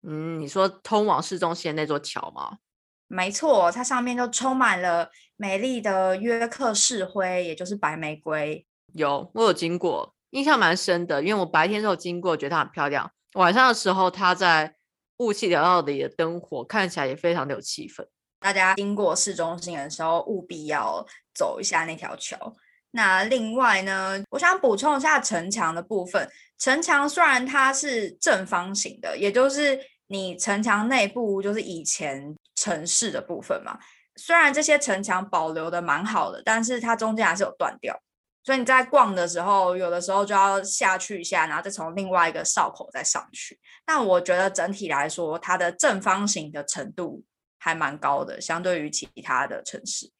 [0.06, 2.58] 嗯，你说通往市中心的那座桥吗？
[3.06, 8.66] 没错，它上面就充满了美丽的约克市灰，也就是白玫瑰。
[8.94, 13.10] 有，我有经过，印象蛮深的，因为我白天时候经过，觉得它很漂亮。
[13.34, 14.74] 晚上的时候，它在
[15.18, 18.06] 雾气缭绕里的灯火看起来也非常的有气氛。
[18.40, 22.54] 大家经过市中心的时候，务必要走一下那条桥。
[22.90, 26.28] 那另外呢，我想补充一下城墙的部分。
[26.58, 29.78] 城墙虽然它是正方形的，也就是。
[30.06, 33.78] 你城墙内部就是以前城市的部分嘛，
[34.16, 37.98] 虽然这些城墙保留的蛮好的，但是它中间还是有断掉，
[38.44, 43.58] 所以你在逛的时候，有的时候就要下去一下，然后再从另外一个哨口再上去。
[43.84, 47.24] 但我觉得整体来说，它的正方形的程度
[47.58, 50.10] 还蛮高的，相对于其他的城市。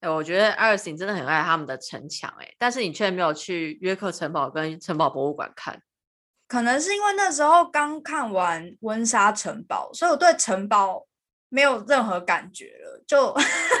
[0.00, 5.80] 哎，我觉得艾尔斯真的很爱他们的城墙，哎，但是你却没有去约克城堡跟城堡博物馆看。
[6.50, 11.06] 可能是因为那时候刚看完温莎城堡，所以我对城堡
[11.48, 13.32] 没有任何感觉了，就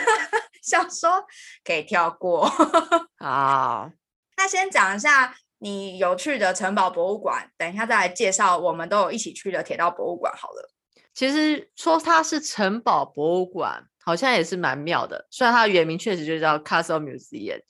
[0.62, 1.26] 想说
[1.64, 2.48] 可以跳过
[3.18, 3.90] 啊。
[4.36, 10.70] 那先讲一下你有趣的城堡博物馆，等一下再来介绍我们都有一起去的铁道博物馆好了。
[11.12, 15.26] 其实说它是城堡博物馆，好像也是蛮妙的。
[15.28, 17.60] 虽然它的原名确实就叫 Castle Museum。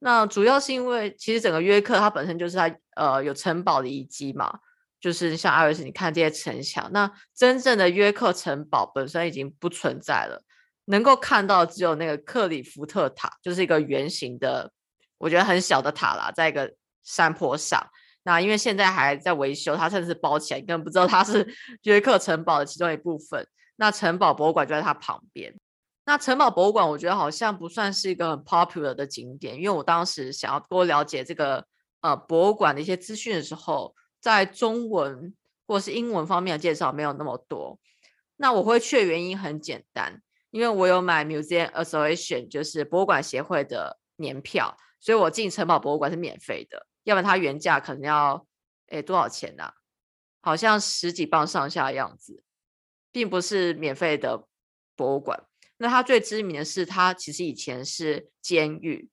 [0.00, 4.58] 那主要是因为，其实整个约克它本身就是它呃有城堡的遗迹嘛，
[5.00, 10.42] 就是像阿瑞斯，你看这些城墙，那真正的约克城堡本身已经不存在了，
[10.84, 14.70] 能够看到只有那个克里福特塔，就是一个圆形的，
[15.18, 17.84] 我觉得很小的塔啦，在一个山坡上。
[18.22, 21.46] 那因为现在还在维修，它甚至是包起来，根本不知道它是
[21.84, 23.46] 约克城堡的其中一部分。
[23.76, 25.54] 那城堡博物馆就在它旁边。
[26.08, 31.66] 那城堡博物馆，我觉得好像不算是一个很 popular 的景点，因为我当时想要多了解这个
[32.00, 35.34] 呃博物馆的一些资讯的时候，在中文
[35.66, 37.78] 或是英文方面的介绍没有那么多。
[38.36, 46.86] 那我会去的原因很简单，因为我有买 Museum Association，就是博物馆协会的年票，所以我进城堡博物馆是免费的。
[47.02, 48.46] 要不然它原价可能要
[48.86, 49.72] 诶多少钱呢？
[50.40, 52.42] 好像十几磅上下样子，
[53.12, 54.46] 并不是免费的
[54.96, 55.44] 博物馆。
[55.78, 59.08] 那它最知名的是，它其实以前是监狱，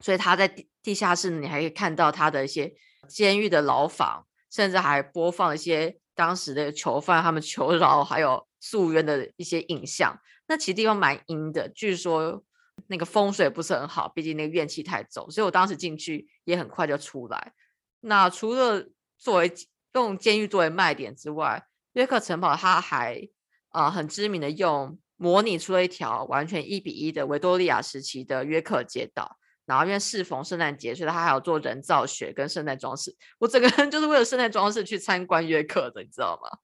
[0.00, 2.74] 所以它在地地下室，你还可以看到它的一些
[3.08, 10.18] 监狱的牢房，甚至还播放一些当时的囚犯他们求饶还有诉冤的一些影像。
[10.48, 12.42] 那其实地方蛮阴的，据说
[12.88, 17.52] 那个风水不是很好，毕竟那个怨气太重，所以我当时进去也很快就出来。
[18.00, 19.52] 那除了作为
[19.94, 23.28] 用监狱作为卖点之外，约克城堡它还
[23.68, 24.98] 啊很知名的用。
[25.16, 33.16] 模拟出了一条完全一比一的维多利亚时期的约克街道，然后因为适逢圣诞节，所以他还有做人造雪跟圣诞装饰。
[33.38, 36.58] 我整个人 就是为了圣诞装饰去参观约克的，你知道吗？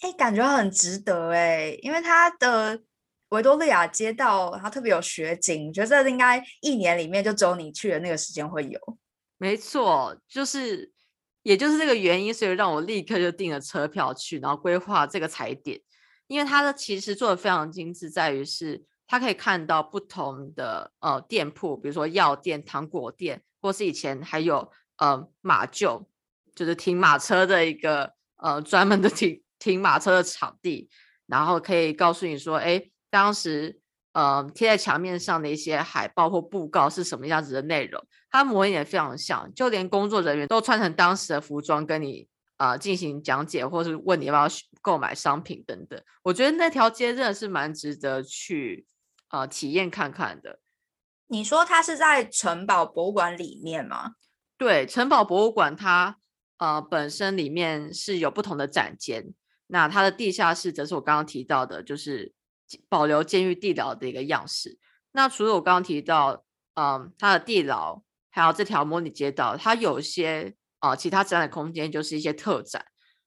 [0.00, 2.80] 哎，感觉很值得哎，因为它的
[3.30, 8.78] 维多利亚街道它特别有雪景，觉得应该一年里面就只有你去的那个时间会有。
[9.38, 10.92] 没错，就是
[11.42, 15.80] 也就是这个原因，所以让我立刻就订了车票去，然后规划这个踩点。
[16.28, 26.04] 因为它的其实做的非常精致，在于是它可以看到不同的呃店铺，比如说药店、糖果店，或是以前还有呃马厩，
[26.54, 30.88] 就是停马车的一个呃专门的停停马车的场地，
[31.26, 33.80] 然后可以告诉你说，哎，当时
[34.12, 42.28] 呃贴在墙面上的一些海报或布告是什么样子的内容，它模拟也非常像，就连工作人员都穿成当时的服装跟你。
[42.58, 44.48] 啊，进行讲解，或是问你要不要
[44.86, 46.00] 购买商品等等。
[46.22, 48.86] 我觉得那条街真的是蛮值得去
[49.26, 50.60] 啊体验看看的。
[51.26, 54.12] 你说它是在城堡博物馆里面吗？
[54.56, 56.18] 对，城堡博物馆它
[56.58, 59.34] 呃本身里面是有不同的展间，
[59.66, 62.32] 那它的地下室则是我刚刚提到的，就是
[62.88, 64.78] 保留监狱地牢的一个样式。
[65.10, 66.44] 那除了我刚刚提到，
[66.74, 70.54] 嗯，它的地牢，还有这条模拟街道，它有些。
[70.78, 72.84] 啊，其他展览空间就是一些特展。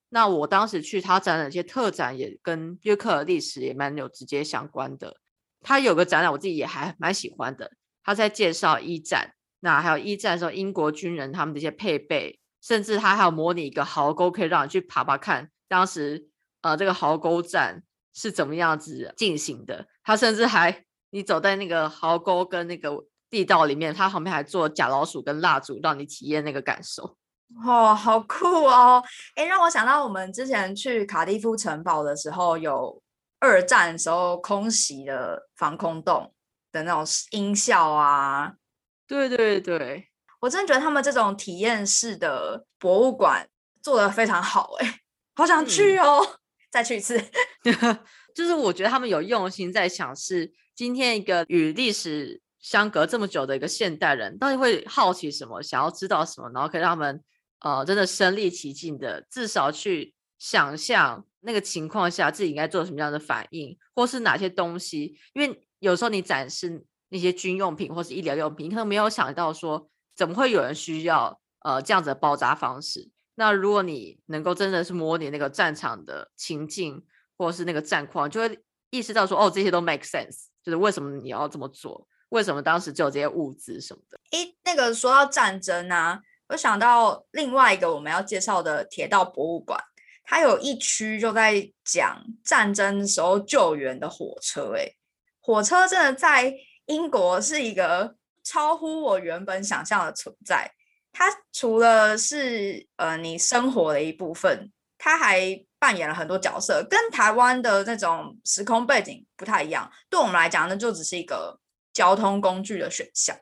[0.10, 5.18] 那我当时去他展览一些特展，也跟约克的历史也蛮有直接相关的。
[5.62, 7.72] 他有个展览，我自己也还蛮喜欢的。
[8.04, 16.30] 他在介绍一战，那还有一战时候英国军人他们的一些配备，甚至他还有模拟一个壕沟，可以让你去爬爬看当时
[16.62, 19.86] 呃这个壕沟战是怎么样子进行的。
[20.04, 27.19] 他甚至还你走在那个壕沟跟那个地道里面，他旁边还做假老鼠跟蜡烛，让你体验那个感受。
[27.66, 29.04] 哦，好酷哦！
[29.36, 33.02] 哎，让我想到我们之前去卡蒂夫城堡的时候，有
[33.40, 36.32] 二战时候空袭的防空洞
[36.72, 38.54] 的那种音效啊。
[39.08, 40.08] 对对对，
[40.40, 43.50] 我真的觉得他们这种体验式的博物馆
[43.82, 45.00] 做的非常好，哎，
[45.36, 46.26] 好想去哦！
[46.72, 47.20] 再去一次。
[48.36, 57.22] 就是我觉得他们有用心在想，是今天一个与历史相隔这么久的一个现代人，到底会好奇什么，想要知道什么，然后可以让他们。
[57.60, 65.18] 呃，真的身临其境的，至少去想象那个情况下自己应该做什么样的反应，或是哪些东西。
[65.34, 73.10] 因为有时候你展示那些军用品或是医疗用品，你可能没有想到说怎么会有人需要呃这样子的包扎方式。
[73.36, 77.06] 那如果你能够真的是模拟那个战场的情境，
[77.38, 84.18] 或是那个战况，就会意识到说哦，这些都 make sense，就是为什么你要这么做，为什么当时就有这些物资什么的。
[84.32, 86.22] 诶，那个说到战争啊。
[86.50, 89.80] 我想到另外一个我们要介绍的铁道博物馆，
[90.24, 94.74] 它有一区就在讲战争时候救援的火车。
[94.74, 94.98] 诶，
[95.40, 96.52] 火车真的在
[96.88, 100.72] 英国是一个超乎我原本想象的存在。
[101.12, 109.92] 它除了是呃你生活的一部分，它还扮演了很多角色，跟台湾的那种时空背景不太一样。
[110.10, 111.60] 对我们来讲那，就只是一个
[111.94, 113.38] 交通工具的选项，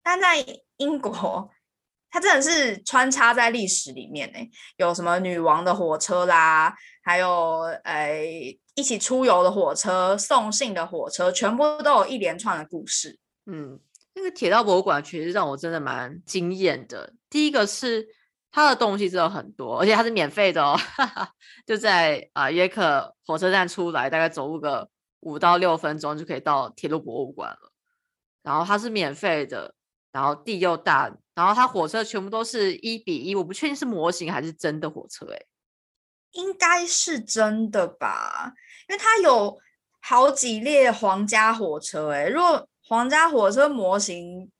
[0.00, 0.46] 但在
[0.76, 1.50] 英国。
[2.10, 4.38] 它真的是穿插在历史里面呢，
[4.76, 8.24] 有什么女王的火车啦，还有呃
[8.74, 13.18] 一起出游的火车、送信的火车，全部都有一连串的故事。
[13.44, 13.78] 嗯，
[14.14, 17.12] 那个铁道博物馆其实让我真的蛮惊艳的。
[17.28, 18.06] 第一个是
[18.50, 21.30] 它的东西真的很多，而且它是免费的哦，哈 哈
[21.66, 24.88] 就在啊约克火车站出来，大概走路个
[25.20, 27.72] 五到六分钟就可以到铁路博物馆了。
[28.42, 29.74] 然后它是免费的。
[30.12, 35.38] 然后地又大，然后它火车全部都是一比一，我不确定是模型还是真的火车，哎，
[36.32, 38.52] 应该是真的吧，
[38.88, 39.56] 因为它有
[40.00, 44.50] 好几列皇家火车，哎，如果皇家火车模型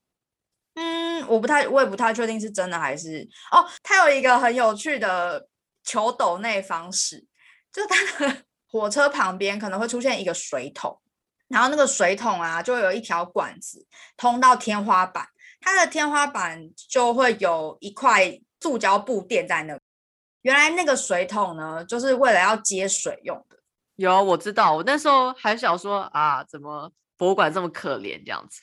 [0.74, 3.66] 嗯，我不太，我也不太确定是真的还是哦。
[3.82, 5.48] 它有一个很有趣的
[5.82, 7.24] 求斗内方式，
[7.72, 11.00] 就是它的 火车旁边可能会出现一个水桶，
[11.48, 13.86] 然后那个水桶啊，就有一条管子
[14.18, 15.26] 通到天花板，
[15.66, 19.76] 它的天花板就会有一块塑胶布垫在那。
[20.42, 23.56] 原来那个水桶呢，就是为了要接水用的。
[23.96, 28.62] 有，我知道，我那时候还想说啊，怎么博物馆这么可怜这样子。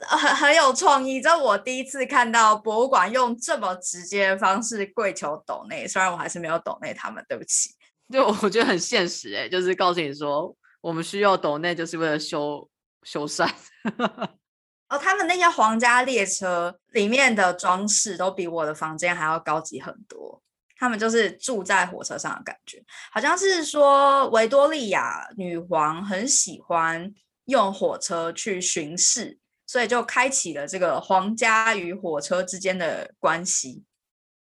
[0.00, 7.70] 很 很有创意，这我第一次看到博物馆用这么直接的方式跪求抖内，虽然我还是没有抖内他们，对不起。
[8.12, 12.68] 就我觉得很现实哎，就是告诉你说，我们需要抖内，就是为了修
[13.04, 13.50] 修缮。
[14.88, 20.42] 哦，他们那些皇家列车里面的装饰都比我的房间还要高级很多。
[20.76, 27.12] 他们就是住在火车上的感觉，好像是说维多利亚女皇很喜欢
[27.46, 29.38] 用火车去巡视。
[29.68, 33.82] 所以就开启了这个皇家与火车之间的关系。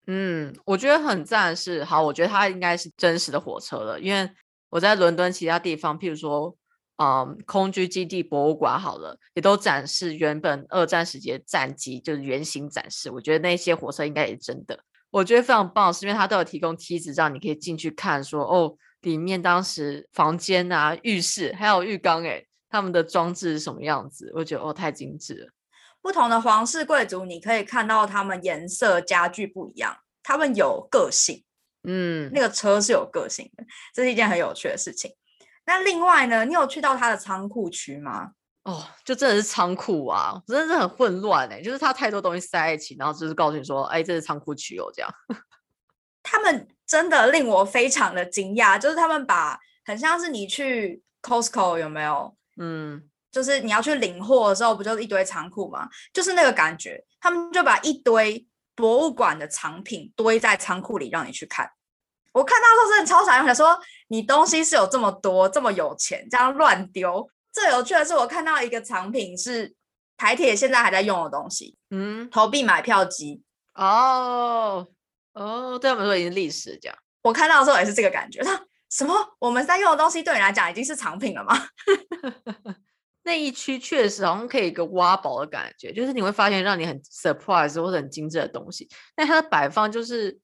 [0.06, 4.30] 嗯，我觉得很赞是好，我觉得它应该是真实的火车了，因为
[4.70, 6.56] 我在伦敦其他地方，譬如说，
[7.02, 13.10] 嗯，空军基地博物馆好了，也都展示原本二战时期的战机，就是原型展示。
[13.10, 14.78] 我觉得那些火车应该也是真的。
[15.10, 22.44] 我觉得非常棒，是因为它都有提供梯子，让你可以进去看，说哦，里面当时房间啊、浴室还有浴缸，哎。
[22.74, 24.32] 他们的装置是什么样子？
[24.34, 25.50] 我觉得哦，太精致了。
[26.00, 31.44] 不同的皇室贵族，你可以看到他们颜色、家具不一样，他们有个性。
[31.84, 35.10] 嗯，那个车是有个性的，这是一件很有趣的事情。
[35.64, 38.32] 那另外呢，你有去到他的仓库区吗？
[38.64, 45.10] 哦，就真的是仓库啊，真的是很混乱哎，就是他太多东西塞在一起，然后就是告诉你说，哎，这是仓库区哦，这样。
[46.22, 52.36] 他们真的令我非常的惊讶，就是他们把很像是你去 Costco 有没有？
[52.60, 53.02] 嗯，
[53.32, 55.88] 就是你要去领货的时候，不就是一堆仓库吗？
[56.12, 58.46] 就是那个感觉，他们就把一堆
[58.76, 61.68] 博物馆的藏品堆在仓库里，让你去看。
[62.32, 63.78] 我看到的时候真的超傻，想说
[64.08, 67.28] 你东西是有这么多，这么有钱，这样乱丢。
[67.52, 69.74] 最有趣的是，我看到一个藏品是
[70.16, 73.42] 台铁现在还在用的东西，嗯，投币买票机。
[73.74, 74.86] 哦
[75.34, 76.96] 哦，对我们说已经历史这样。
[77.22, 78.42] 我看到的时候也是这个感觉。
[78.90, 79.14] 什么？
[79.38, 81.56] 我们在用的东西对你来讲已经是藏品了吗？
[83.24, 88.88] 那一区确实好像可以一个挖宝的感觉，就是你会发现让你很 surprise 或者很精致的东西。
[89.14, 90.38] 但它的摆放就是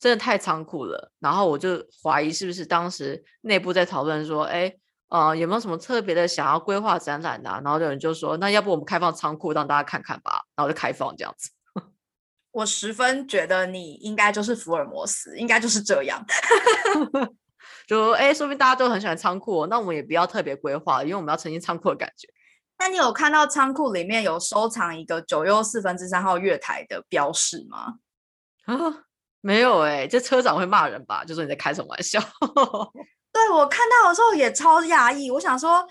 [0.00, 1.12] 真的太仓库了。
[1.20, 4.74] 然后我就怀疑是不是当时内部在讨论说，哎，
[5.10, 7.60] 呃，有没有什么特别的想要规划展览啊？
[7.62, 10.42] 然后有人就说，那要不我们开放仓库让大家看看吧？
[10.56, 11.50] 然后就开放这样子。
[12.52, 16.24] 我十分觉得你应该就是福尔摩斯，应该就是这样。
[17.86, 22.28] 就哎，说明大家都很喜欢仓库，那我们也不要特别规划，因为我们要呈现仓库的感觉。
[22.78, 27.96] 那你有看到仓库里面有收藏一个九又四分之三号月台的标识吗？
[28.64, 29.04] 啊，
[29.40, 31.24] 没有哎，这车长会骂人吧？
[31.24, 32.20] 就说你在开什么玩笑？
[33.32, 35.86] 对我看到的时候也超讶异，我想说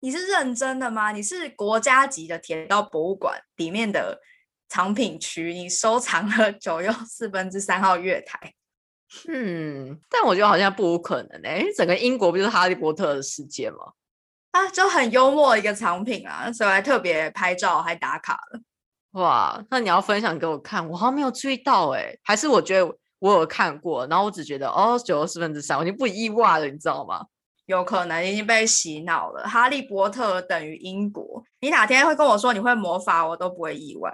[0.00, 1.12] 你是认真的吗？
[1.12, 4.20] 你是国家级的铁道博物馆里面的
[4.68, 8.54] 藏品区，你收藏了九又四分之三号月台？
[9.28, 13.78] 嗯，但我觉得好像不无可能哎，整个英国不就是哈利波特的世界吗？
[14.50, 18.60] 啊，就很幽默一个藏品啊，所以还特别拍照还打卡了。
[19.12, 27.24] 哇，那你要分享给我看，我好像没有注意到哎，还是我觉得我有看过，然后我只觉得哦，九四分之三，我已经不意外了，你知道吗？
[27.66, 31.42] 有可能已经被洗脑了，哈利波特等于英国。
[31.60, 34.12] 你哪天会跟我说你会魔法，我都不会意外。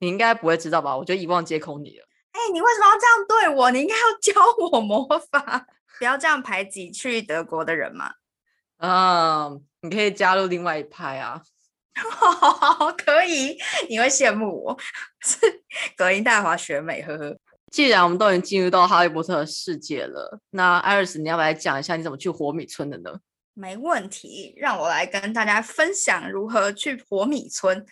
[0.00, 0.96] 你应该不会知道吧？
[0.96, 2.06] 我就遗忘接空你了。
[2.32, 3.70] 哎，你为什么要这样对我？
[3.70, 5.66] 你应该要教我魔法，
[5.98, 8.12] 不要这样排挤去德国的人嘛。
[8.78, 11.42] 嗯，你可以加入另外一派啊。
[13.04, 13.56] 可以，
[13.88, 14.78] 你会羡慕我，
[15.24, 15.38] 是
[15.96, 17.36] 格林戴华学美，呵呵。
[17.72, 23.18] 既然我们都已经进入到哈利波特的世界了，那艾瑞斯，你要不要来讲一下你怎么去火米村的呢？
[23.54, 27.84] 没问题，让我来跟大家分享如何去火米村。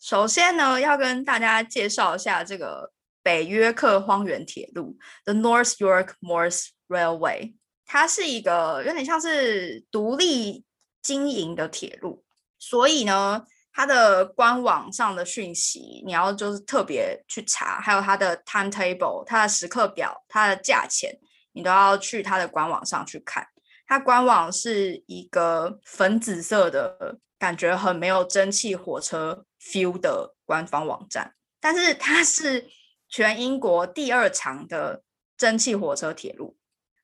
[0.00, 2.92] 首先呢，要跟大家介绍一下这个。
[3.22, 4.96] 北约克荒原铁路
[5.26, 7.54] The North York Moors Railway，
[7.84, 10.64] 它是一个有点像是独立
[11.02, 12.24] 经营的铁路，
[12.60, 21.18] 所以呢，它的官网上的讯息你要就是特别去查，还有它的 timetable、它的时刻表、它的价钱，
[21.52, 23.44] 你都要去它的官网上去看。
[23.88, 32.70] 它官网是一个粉紫色的感觉，很没有蒸汽火车 feel 的官方网站，但是它是。
[33.12, 35.02] 全英国第二长的
[35.36, 36.56] 蒸汽火车铁路，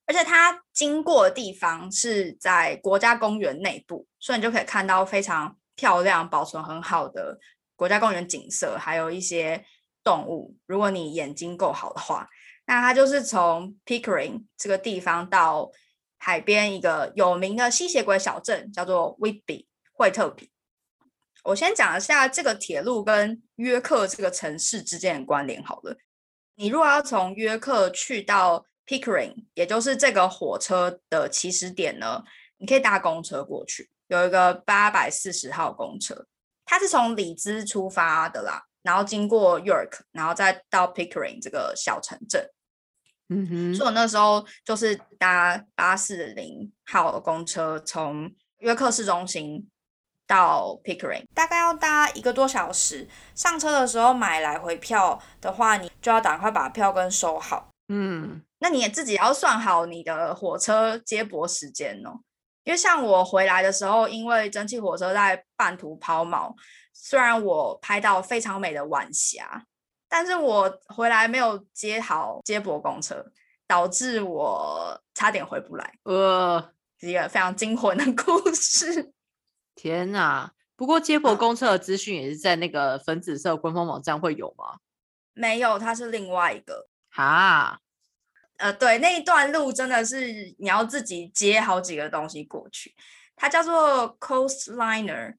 [0.06, 7.38] 而且它经过的地方是在国家公园内部，所以你就可以看到非常漂亮、保存很好的
[7.74, 9.64] 国家公园景色，还有一些
[10.04, 10.56] 动物。
[10.66, 12.28] 如果你眼睛够好的话，
[12.66, 15.70] 那它就是从 Pickering 这个地方到
[16.18, 20.50] 海边一个有名的吸血鬼小镇，叫做 Whitby 惠特比。
[21.44, 25.96] 我先讲一下这个铁路跟约克这个城市之间的关联好了。
[26.56, 32.22] 你如果要从约克去到 Pickering，也就是这个火车的起始点呢，
[32.58, 36.26] 你可以搭公车过去，有一个八百四十号公车，
[36.64, 42.50] 它是从里兹出发的啦，然后经过 York，然后再到 Pickering 这个小城镇。
[43.28, 49.68] 嗯哼，所以我那时候就是搭八四零号公车从约克市中心。
[50.28, 53.08] 到 Pickering 大概要搭一个多小时。
[53.36, 57.70] 上车的时候买来回票的话，你就要赶快把票根收好。
[57.88, 62.20] 嗯，那你也自己要算好你的火车接驳时间哦。
[62.64, 66.52] 因为像我回来的时候，因为蒸汽火车在半途抛锚，
[66.92, 69.64] 虽然我拍到非常美的晚霞，
[70.08, 73.24] 但是我回来没有接好接驳公车，
[73.68, 75.98] 导致我差点回不来。
[76.02, 76.72] 呃，
[77.02, 79.12] 一个非常惊魂的 故事。
[79.76, 80.50] 天呐！
[80.74, 84.78] 不过接驳公车的资讯也是在那个粉紫色官方网站会有吗？
[85.34, 86.88] 没有，它是另外一个。
[87.16, 87.80] 哈，
[88.58, 92.94] 呃，对，那一段路真的是你要自己接好几个东西过去。
[93.34, 95.36] 它叫做 Coastliner，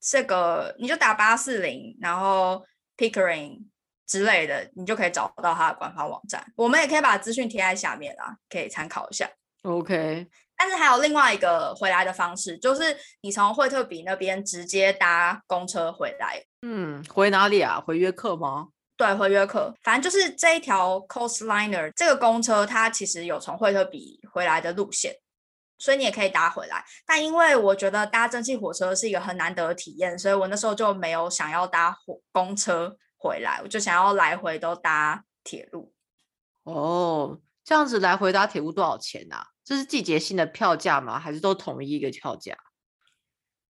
[0.00, 2.64] 这个你就打八四零，然后
[2.96, 3.64] Pickering
[4.06, 6.50] 之类的，你就可以找到它的官方网站。
[6.56, 9.28] 我们也可以把资讯贴在下面啊，可以参考一下。
[9.64, 10.26] OK。
[10.56, 16.42] 但是还有另外一个回来的方式，就是你从惠特比那边直接搭公车回来。
[16.62, 17.78] 嗯，回哪里啊？
[17.78, 18.68] 回约克吗？
[18.96, 19.74] 对，回约克。
[19.82, 25.14] 反正就是这一条 Coastliner 这个公车，它其实有从惠特比回来的路线，
[25.78, 26.84] 所以你也可以搭回来。
[27.06, 35.92] 但因为我觉得搭蒸汽火车是一个很难得的体验，所以我那时候就没有想要搭火公车回来，我就想要来回都搭铁路。
[36.64, 39.48] 哦，这样子来回搭铁路多少钱啊？
[39.64, 41.18] 这是季节性的票价吗？
[41.18, 42.56] 还是都统一一个票价？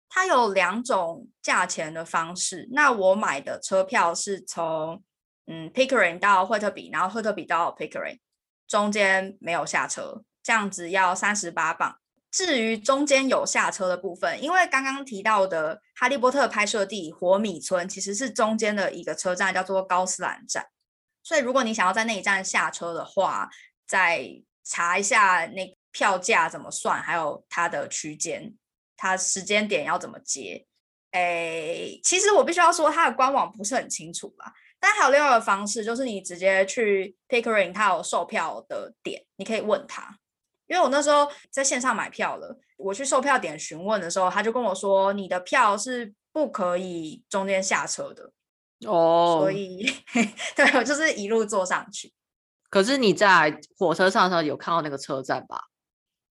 [0.09, 2.70] 它有两种价钱的方式。
[2.72, 5.03] 那我买的车票是从
[5.47, 8.19] 嗯 Pickering 到惠特比，然后惠特比到 Pickering，
[8.67, 11.97] 中间没有下车，这样子要三十八磅。
[12.29, 20.67] 至于中间有下车的部分，因为刚刚提到的哈利波特拍摄地火米村其实是中间的一个车站，叫做高斯兰站。
[21.23, 23.49] 所以如果你想要在那一站下车的话，
[23.87, 24.29] 再
[24.63, 25.75] 查一下那。
[25.93, 27.01] 票价怎么算？
[27.01, 28.53] 还有它的区间，
[28.95, 30.67] 它时间点要怎么接？
[31.09, 34.53] 诶，其实我必须要说，它的官网不是很清楚吧。
[34.80, 40.19] 但还有另外一个方式，就是你直接去 Pickering，它有售票的点，你可以问他。
[40.67, 48.32] 因为我那时候在线上买票了，我去售票点询问的时候，他就跟我说，你的票是不可以中间下车的。
[48.86, 49.89] 哦，所以
[50.55, 52.13] 对我就是一路坐上去。
[52.69, 55.57] 可是你在火车上的时候有看到那个车站吧？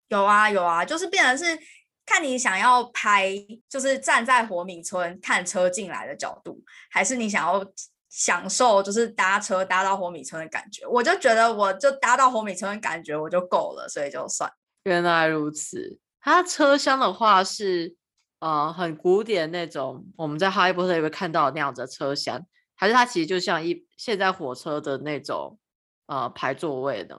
[0.08, 1.58] 有啊有啊，就是变成是
[2.06, 3.34] 看你想要拍，
[3.68, 7.64] 就是站在火米村看车进来的角度，还是你想要
[8.10, 10.86] 享受就是搭车搭到火米村的感觉。
[10.86, 14.52] 我就觉得我就搭到火米村的感觉我就够了，所以就算。
[14.82, 17.96] 原来如此，它车厢的话是
[18.40, 22.44] 呃很古典那种，我们在哈利波特也会看到那样子的车厢，
[22.74, 25.58] 还是它其实就像一现在火车的那种
[26.06, 27.16] 呃排座位呢？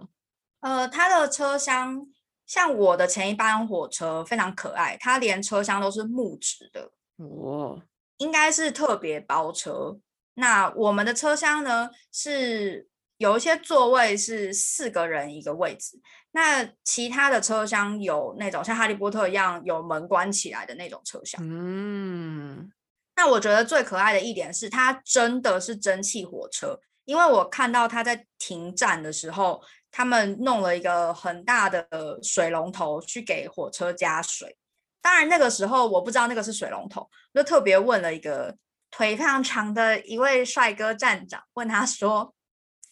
[0.60, 2.06] 呃，它的车厢。
[2.44, 7.82] 像我的前一班火车非常可爱，它连车厢都是木质的哦，
[8.18, 9.98] 应该是特别包车。
[10.36, 16.00] 那我们的车厢呢是有一些座位是四个人一个位置，
[16.32, 21.42] 那其他的车厢有那种像哈利波特一样有门关起来的那种车厢。
[21.44, 22.72] 嗯，
[23.16, 29.62] 那我觉得最可爱的一点是它真的是蒸汽火车，因为我看到它在停站的时候。
[29.94, 31.86] 他们弄了一个很大的
[32.24, 34.56] 水龙头去给火车加水，
[35.02, 38.56] 当然那个时候我不知道那个是水龙头，就特别问了一个
[38.92, 42.36] 腿非常长的一位帅哥站长，问他说：“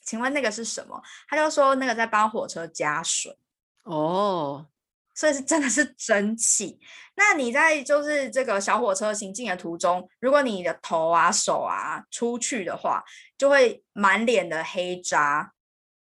[0.03, 3.37] 请问那个是什么？”他就说：“那个在帮火车加水。”
[3.83, 4.67] 哦，
[5.13, 6.79] 所以是真的是蒸汽。
[7.15, 13.03] 那你在就是这个小火车行进的途中，如果你的头啊手啊出去的话，
[13.37, 15.53] 就会满脸的黑渣。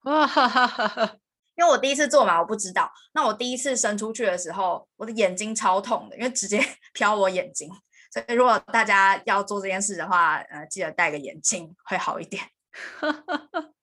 [0.02, 1.16] 哇哈哈哈哈！
[1.56, 2.92] 因为我第一次做嘛，我不知道。
[3.12, 7.70] 那我第一次伸出去的时候，我的眼睛超痛的，因为直接 飘我眼睛。
[8.16, 12.42] 所以如果大家要做这件事的话，呃，记得戴个眼镜会好一点。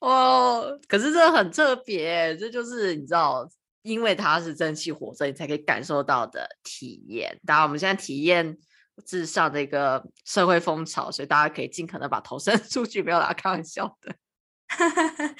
[0.00, 3.48] 哦，可是这很特别，这就是你知道，
[3.80, 7.40] 因为它是蒸汽火车，你才可以感受到的体验。
[7.46, 8.58] 当然，我们现在体验
[9.06, 14.14] 至上的一个社会风潮，所以大家可以尽可能把头伸 出去，不要打开玩笑的。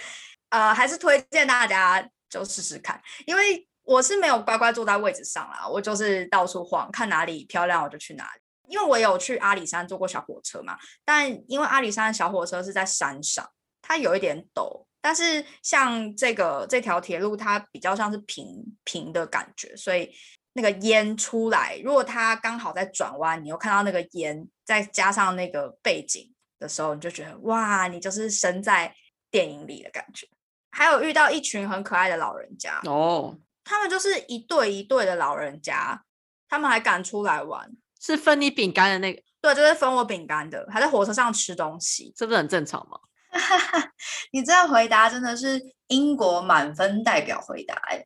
[0.48, 8.40] 呃，还是推荐大家就试试看，因为我是没有乖乖坐在位置上啦，我就是到处晃，看哪里漂亮我就去哪里。
[8.68, 13.44] 因为我有去阿里山坐过小火车嘛，但因为阿里山的小火车是在山上，
[13.82, 18.46] 它有一点陡，但是像这个这条铁路它比较像是平
[18.84, 20.14] 平的感觉，所以
[20.52, 28.94] 那个烟出来，如果它刚好在转弯，你又看到那个烟，再加上那个背景的时候，你就觉得哇，你就是身在
[29.32, 30.28] 电影里的感觉。
[30.70, 33.36] 还有遇到一群很可爱的老人家哦，
[33.70, 36.02] 他们就是一对一对的老人家，
[36.48, 37.70] 他们还敢出来玩。
[38.00, 42.98] 是分你饼干的那个，对，就是分我饼干的，还在火车上吃东西，这不是很正常吗？
[44.32, 48.04] 你这样回答真的是英国满分代表回答哎。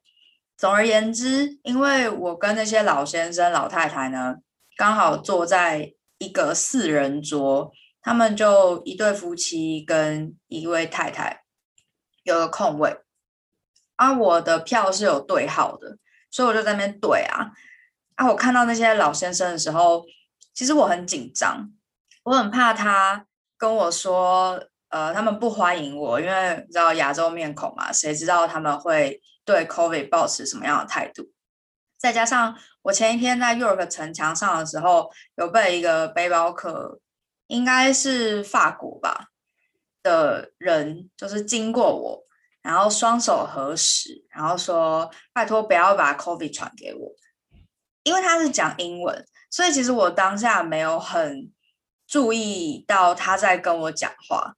[0.59, 4.37] 总而言之，因为我跟那些老先生、老太太呢，
[4.77, 11.45] 刚好坐在一个四人桌，他们就一对夫妻跟一位太太
[12.23, 12.97] 有个空位，
[13.97, 15.99] 啊，我的票是有对号的，
[16.31, 17.53] 所以我就在那边对啊。
[18.17, 18.29] 啊！
[18.29, 20.05] 我看到那些老先生的时候，
[20.55, 21.69] 其实我很紧张，
[22.23, 23.27] 我很怕他
[23.59, 31.25] 跟我说，呃，他们不欢迎我，因为你知道亚洲面孔嘛，谁知道他们会对 COVID 保持什么样的态度？
[31.99, 37.01] 再加上我前一天在 York 城墙上的时候，有被一个背包客，
[37.49, 39.31] 应该是法国吧
[40.05, 42.25] 的人，就是经过我，
[42.65, 47.13] 然后双手合十，然后说：“拜托，不要把 COVID 传给我。”
[48.05, 51.53] 因为他是讲英文，所以其实我当下没有很
[52.07, 54.55] 注意到他在跟我讲话。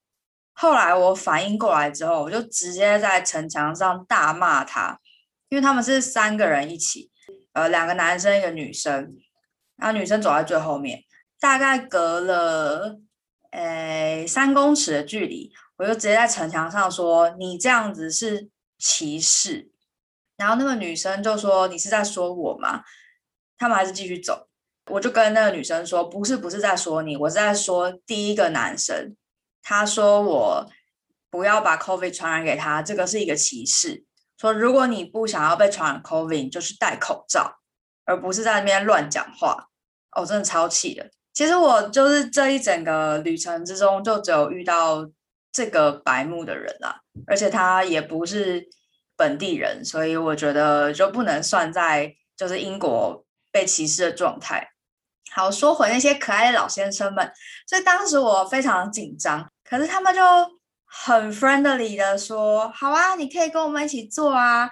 [0.53, 4.99] 后来我反应过来之后，我就直接在城墙上大骂他，
[5.49, 7.11] 因为他们是三个人一起，
[7.55, 9.17] 呃，两个男生一个女生，
[9.77, 11.03] 然后女生走在最后面，
[11.41, 12.99] 大概隔了
[13.51, 18.49] 呃三公尺的距离，我就直接在城墙上说：“你这样子是
[18.79, 19.71] 歧视。”
[20.37, 22.83] 然后那个女生就说：“你是在说我吗？”
[23.59, 24.49] 他们还是继续走，
[24.91, 29.17] 我就跟那个女生说：“不是，不是在说你，我是在说第一个男生。
[29.63, 30.71] 他说我
[31.31, 34.05] 不要把 COVID 传染给他，这个是一个歧视。
[34.39, 37.59] 说如果你不想要被传染 COVID，你就是戴口罩，
[38.05, 39.69] 而不是在那边乱讲话。
[40.13, 41.11] 哦，真的超气的。
[41.33, 45.07] 其实我就是这一整个旅程之中，就只有遇到
[45.57, 48.69] 这个白目的人啦，而且他也不是
[49.17, 53.25] 本地人，所以我觉得就不能算在就是英国。”
[53.57, 54.69] 被歧视的状态。
[55.33, 57.33] 好，说回那些可爱的老先生们，
[57.67, 60.21] 所以当时我非常紧张，可是他们就
[60.85, 64.69] 很 friendly 的说：“好啊，你可以跟我们一起做啊。”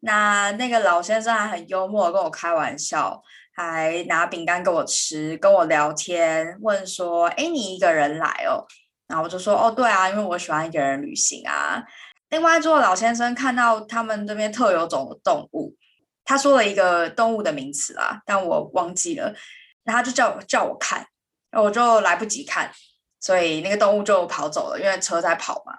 [0.00, 3.22] 那那个老先生还很幽默，跟我开玩笑，
[3.54, 8.64] 还拿饼干给我吃，跟我聊天，问说：“哎，你一个人来哦？”
[9.14, 11.80] 然后我就说：“哦，对啊，因为我喜欢一个人旅行啊。”
[12.30, 15.72] 另外一位老先生看到他们这边特有种的动物。
[16.24, 19.32] 他说了一个动物的名词啊，但我忘记了。
[19.84, 21.06] 那他就叫叫我看，
[21.52, 22.72] 我就来不及看，
[23.20, 25.74] 所以那个动物就跑走了，因为车在跑嘛。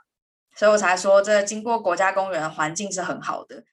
[0.56, 3.66] 所以我才说，这经过国家公园环境是很好的，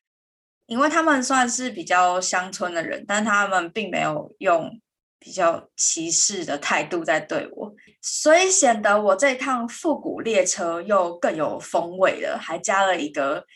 [0.66, 4.80] 因为他们算是比较乡村的人，但他们并没有用
[5.22, 13.46] 比较歧视的态度在对我，所以显得我这趟复古列车又更有风味了，还加了一个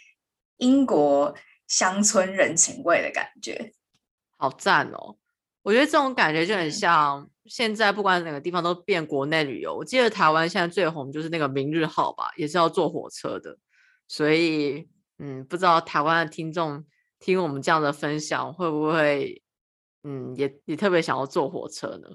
[0.59, 1.35] 英国。
[1.69, 3.73] 乡村人情味的感觉，
[4.39, 5.17] 好赞哦！
[5.63, 9.75] 我觉得这种感觉就很像现在不管哪个地方都变国内旅游。
[9.75, 13.59] 我记得台湾现在最红就是那个明日号吧，也是要坐火车的。
[14.07, 14.89] 所以，
[15.19, 16.85] 嗯，不知道台湾的听众
[17.19, 19.43] 听我们这样的分享，会不会，
[20.09, 22.09] 嗯，也也特别想要坐火车呢？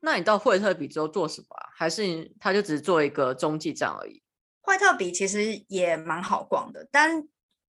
[0.00, 1.66] 那你到惠特比之后做什么啊？
[1.74, 4.22] 还是他就只是做一个中继站而已？
[4.60, 7.26] 惠特比其实也蛮好逛的，但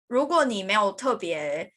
[0.09, 1.73] 如果你没有特别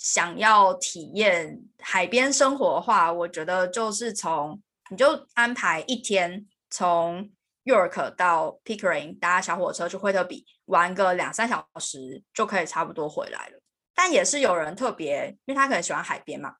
[0.00, 4.58] 想要体验海边生活的话，我觉得就是从
[4.90, 7.30] 你就安排一天从
[7.64, 13.60] York 到 Pickering 搭小火车去惠特比玩个两三小时就可以差不多回来了。
[13.94, 16.54] 但也是有人特别，因为他可能喜欢海边嘛。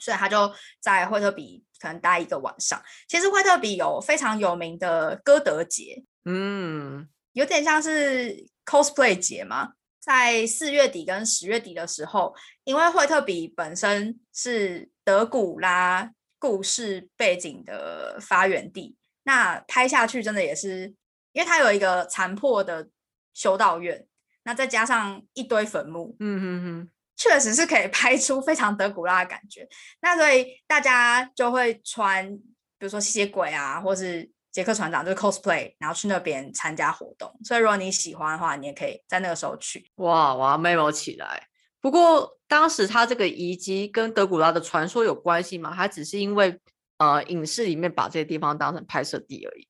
[0.00, 2.82] 所以他就在惠特比可能待一个晚上。
[3.08, 9.74] 其实惠特比有非常有名的歌德节，嗯，有点像是 cosplay 节嘛。
[10.06, 12.32] 在四月底跟十月底的时候，
[12.62, 18.96] 因为惠特比本身是德古拉故事背景的发源地。
[19.24, 20.94] 那拍下去真的也是，
[21.32, 22.88] 因为它有一个残破的
[23.34, 24.06] 修道院，
[24.44, 29.68] 那再加上一堆坟墓，嗯哼哼，确实是可以拍出非常德古拉的感觉。
[30.00, 32.30] 那所以大家就会穿，
[32.78, 37.30] 比如说吸血鬼啊，或是杰克船长，就是 cosplay，然后去那边参加活动。
[37.44, 39.86] 所以如果你喜欢的话，你也可以在那个时候去。
[39.96, 41.46] 哇，我要 memo 起来。
[41.78, 45.74] 不过当时他这个遗迹跟德古拉的传说有关系吗？
[45.74, 46.58] 还只是因为
[46.96, 49.68] 呃影视里面把这些地方当成拍摄地而已？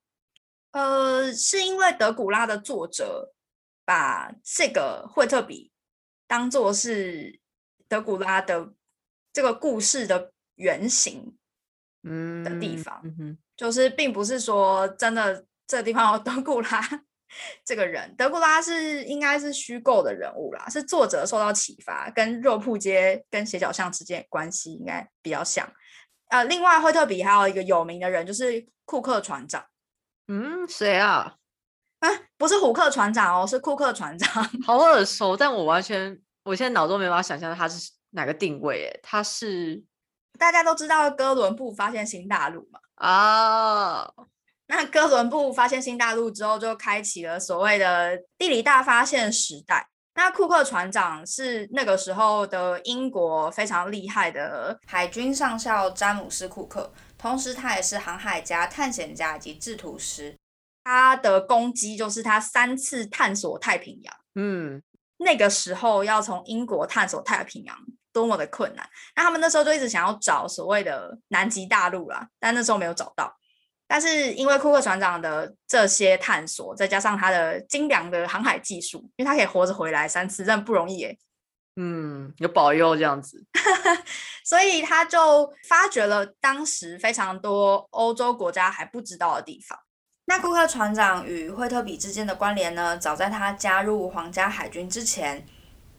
[0.70, 3.34] 呃，是因为德古拉的作者
[3.84, 5.72] 把这个惠特比
[6.28, 7.40] 当做是
[7.88, 8.72] 德古拉的
[9.32, 11.36] 这个故事的原型
[12.04, 16.80] 嗯的地方，嗯哼，就是并不是说真的这个地方有德古拉
[17.64, 25.68] 这个人，德古拉是应该是虚构的人物啦，是作者受到启发，跟肉铺街跟斜角巷之间的关系应该比较像。
[26.28, 29.64] 呃，另外惠特比还有一个有名的人就是库克船长。
[30.28, 31.36] 嗯，谁啊？
[32.00, 34.44] 啊，不是虎克船长哦，是库克船长。
[34.64, 38.84] 好耳熟，但我完全我现在脑中没办法想象他是哪个定位。
[38.84, 39.82] 诶，他是
[40.38, 42.80] 大家都知道哥伦布发现新大陆嘛？
[42.96, 44.10] 啊，
[44.68, 49.88] 那哥伦布发现新大陆之后，就开启了所谓的地理大发现时代。
[50.14, 60.34] 那库克船长是那个时候的英国非常厉害的海军上校詹姆斯·库克，同时他也是航海家、探险家以及制图师。
[60.84, 64.14] 他的功绩就是他三次探索太平洋。
[64.36, 64.82] 嗯，
[65.18, 67.76] 那个时候要从英国探索太平洋，
[68.16, 68.88] 多么的困难！
[69.14, 73.30] 那他们那时候就一直想要找所谓的南极大陆啦，但那时候没有找到。
[73.86, 81.18] 但是因为库克船长的这些探索，再加上他的精良的航海技术，因为他可以活着回来三次，真的不容易耶。
[81.78, 83.44] 嗯，有保佑这样子。
[84.46, 89.78] 所以他就发掘了当时非常多欧洲国家还不知道的地方。
[90.24, 92.96] 那库克船长与惠特比之间的关联呢？
[92.96, 95.46] 早在他加入皇家海军之前，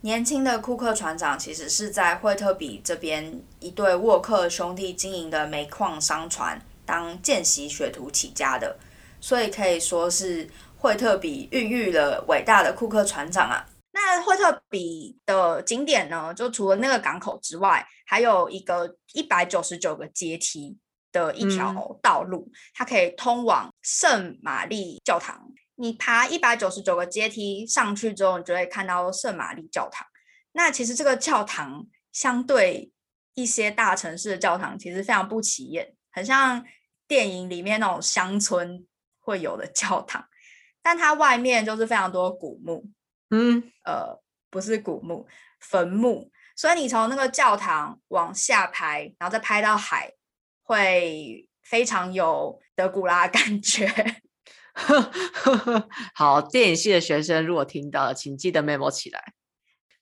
[0.07, 8.79] 年轻的库克船长其实是在惠特比这边一对沃克兄弟经营的煤矿商船当见习学徒起家的，
[9.19, 13.67] 所以可以说是惠特比孕育了伟大的库克船长啊。
[13.91, 20.77] 那惠特比的景点呢，就除了那个港口之外，还有一个一百九十九个阶梯
[21.11, 25.37] 的一条道路，它可以通往圣玛丽教堂。
[25.79, 30.05] 你爬一百九十九个阶梯上去之后，你就会看到圣玛丽教堂。
[30.53, 32.91] 那其实这个教堂相对
[33.35, 36.65] 一些大城市的教堂，其实非常不起眼，很像
[37.07, 38.85] 电影里面那种乡村
[39.19, 40.27] 会有的教堂。
[40.81, 42.89] 但它外面就是非常多古墓，
[43.29, 44.19] 嗯，呃，
[44.49, 45.27] 不是古墓，
[45.59, 46.31] 坟墓。
[46.55, 50.11] 所以你从那个教堂往下拍，然后再拍到海，
[50.63, 53.85] 会非常有德古拉感觉。
[56.13, 59.33] 好，电影系的学生如果听到了，请记得 memo 起来。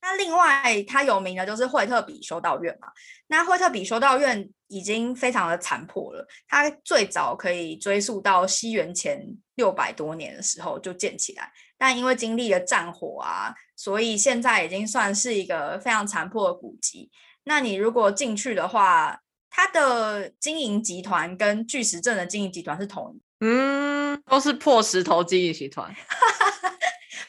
[0.01, 2.89] 那另外，它有名的就是惠特比修道院嘛。
[3.27, 9.19] 那惠特比修道院已经非常的残破了，它最早可以追溯到西元前
[9.55, 17.09] 六百多年的时候就建起来，但因为经历了战火啊，所以现在已经算是一个非常残破的古迹。
[17.45, 19.19] 那你如果进去的话，
[19.49, 25.93] 它的经营集团跟巨石阵的经营集团是同一，嗯，都是破石头经营集团。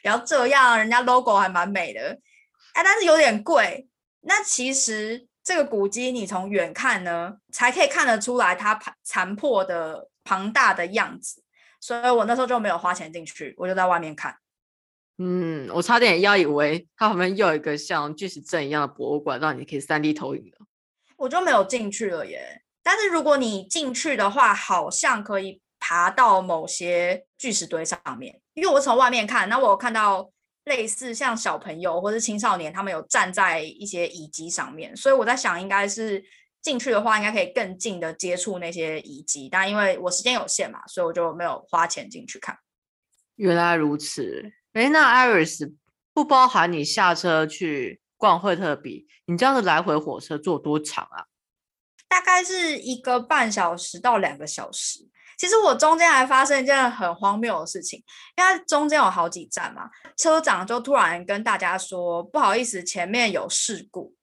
[0.02, 2.20] 不要这样，人家 logo 还蛮美的。
[2.74, 3.88] 哎，但是有点贵。
[4.20, 11.42] 那其实这个古迹，你从远看呢，才可以看得出来它残残破的庞大的样子。
[11.80, 14.36] 所以我那时候就没有花钱进去，我就在外面看。
[15.18, 20.58] 嗯，我差点要以为它旁边又有一个像巨石阵一样的博物馆，让你可以三 D 投影的。
[21.16, 22.62] 我就没有进去了耶。
[22.82, 30.32] 但是如果你进去的话，好像可以爬到某些巨石堆上面，因为我从外面看，那我有看到。
[30.66, 36.20] 类似像小朋友或是青少年，他们有站在一些遗迹上面，所以我在想，应该是
[36.60, 39.48] 进去的话，应该可以更近的接触那些遗迹。
[39.48, 42.58] 但因为我时间有限嘛，所以我就没有花钱进去看。
[43.36, 45.72] 原来如此，哎，那 Iris
[46.12, 51.26] 不包含你下车去逛惠特比，你这样子来回火车坐多长啊？
[52.08, 55.08] 大概是一个半小时到两个小时。
[55.36, 58.02] 其实我中间还发生一件很荒谬的事情，
[58.36, 64.14] 因为中间有好几站嘛，车长就突然跟大家说：“不好意思，前面有事故，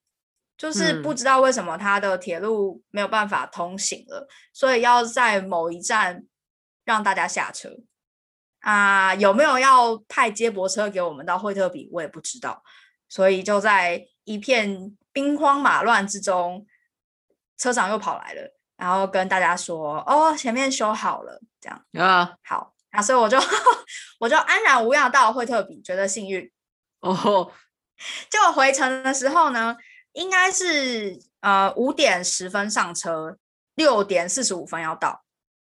[0.57, 6.23] 就是不知道为什么他的铁路没有办法通行了，所以要在某一站
[6.83, 7.69] 让大家下车。”
[8.61, 12.63] 啊，有没有要派接驳车给我们到惠特比，我也不知道，
[13.09, 16.65] 所以就在一片兵荒马乱之中，
[17.57, 18.55] 车长又跑来了。
[18.83, 23.39] 然后跟大家说哦，前面修好了，这样啊，好，那所以我就
[24.19, 26.51] 我就安然无恙到惠特比，觉得幸运。
[26.99, 27.49] 哦，
[28.29, 29.77] 结果回程的时候呢，
[30.11, 33.37] 应该是呃五点十分上车，
[33.75, 35.23] 六点四十五分要到，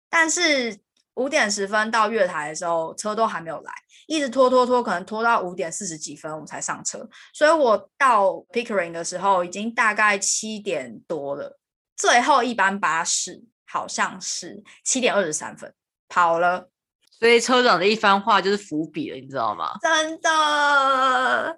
[0.09, 0.79] 但是
[1.13, 3.71] 五点十分到月台的时候，车都还没有来，
[4.07, 11.59] 一直拖拖拖，可能拖到五点四十几分我们才上车，所以我到 Pickering 的时候已经大概七点多了。
[11.95, 15.73] 最后一班巴士好像是七点二十三分
[16.07, 16.69] 跑了，
[17.11, 19.71] 所以车长的一番话就是伏笔了，你知道吗？
[19.81, 21.57] 真的，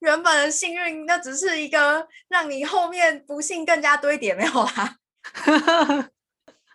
[0.00, 4.96] 原本的幸运那只是一个让你后面不幸更加堆叠，没有啦。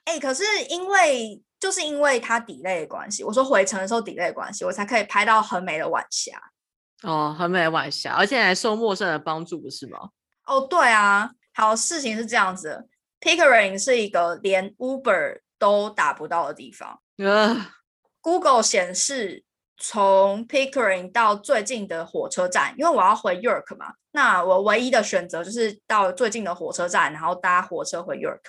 [0.05, 6.37] 哎，可是因为就是因为它 delay 的关系，我说回程的时候 delay 的关系，我才可以拍到很美的晚霞。
[7.03, 9.97] 哦，很美的晚霞，而且还受陌生人的帮助，不是吗？
[10.45, 11.31] 哦，对啊。
[11.53, 12.89] 好，事情是这样子。
[13.23, 17.01] Pickering 是一个连 Uber 都打不到的地方。
[17.19, 17.67] 呃
[18.19, 19.45] ，Google 显示
[19.77, 28.41] 从 Pickering 到最近的火车站，因为我要回 York 嘛，那我唯一的选择就是到最近的火车站，然后搭火车回 York。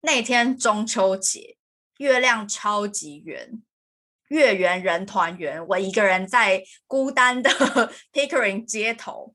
[0.00, 1.58] 那天中秋节，
[1.98, 3.62] 月亮超级圆，
[4.28, 7.50] 月圆人团圆，我一个人在孤单的
[8.10, 9.34] Pickering 街头，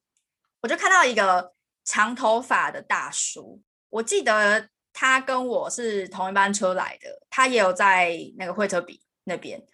[0.61, 1.53] 我就看到一个
[1.85, 3.61] 长头发的大叔，
[3.91, 4.67] 我记得。
[4.93, 9.65] 他跟我是同一班车来的，他也有在那个惠特比那边，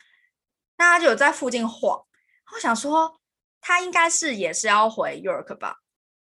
[0.78, 2.06] 那他就有在附近晃。
[2.54, 3.20] 我想说，
[3.60, 5.78] 他应该是也是要回 York 吧，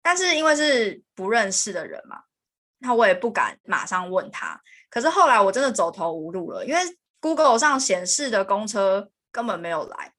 [0.02, 2.24] 但是因为是不认识的人嘛，
[2.80, 4.62] 那我也不敢马上问他。
[4.90, 6.82] 可是后来我真的走投无路了，因为
[7.22, 10.14] Google 上显示的公车根本没有来，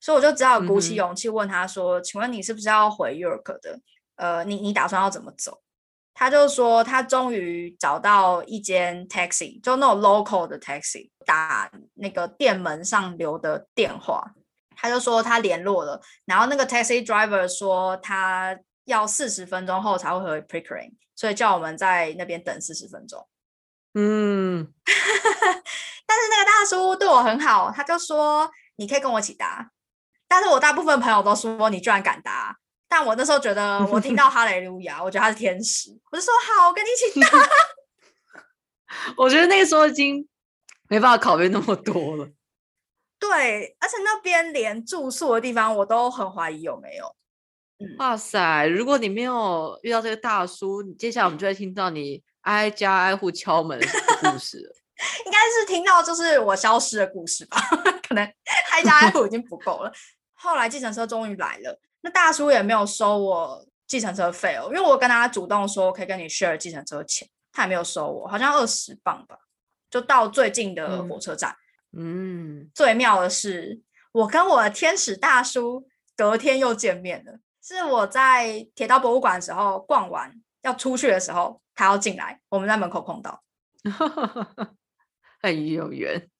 [0.00, 3.80] 所以我就只好鼓起勇气问他说：“请问你是不是要回 York 的？
[4.16, 5.62] 呃，你你打算要怎么走？”
[6.14, 14.32] 他就说，他终于找到一间 taxi，就那种 local 的 taxi，打那个店门上留的电话。
[14.76, 23.28] 他就说他联络了，然后那个 taxi driver 说他要四十分钟后才会回 Pickering，所以叫我们在那边等四十分钟。
[23.92, 29.70] 嗯， 但是那个大叔对我很好，他就说你可以跟我一起搭。
[30.26, 32.56] 但是我大部分朋友都说你居然敢搭。
[32.90, 37.48] 但我那时候觉得， 我听到哈雷路亚，我觉得他是天使，我就说好，我跟你一起 搭。
[39.16, 40.28] 我觉得那个时候已经
[40.88, 42.28] 没办法考虑那么多了。
[43.20, 47.14] 对，而且那边连住宿的地方我都很怀疑有没有。
[47.98, 48.66] 哇塞！
[48.66, 53.86] 如果你没有遇到这个大叔，接下来我们就会听到你挨家挨户敲门的
[54.20, 54.58] 故事。
[55.24, 57.58] 应该是听到就是我消失的故事吧？
[58.06, 58.22] 可能
[58.72, 59.92] 挨家挨户已经不够了。
[60.34, 61.80] 后来计程车终于来了。
[62.02, 69.36] 那大叔也没有收我计程车费哦，因为我跟他主动说可以跟你 share 计程车钱，他也没有收我，好像二十磅吧，
[69.90, 71.54] 就到最近的火车站。
[71.96, 73.80] 嗯，最妙的是，
[74.12, 75.86] 我跟我的天使大叔
[76.16, 80.32] 隔天又见面了，是我在铁道博物馆的时候逛完
[80.62, 83.42] 要出去的时候，他要进来，我们在门口碰到，
[85.42, 86.30] 很有缘。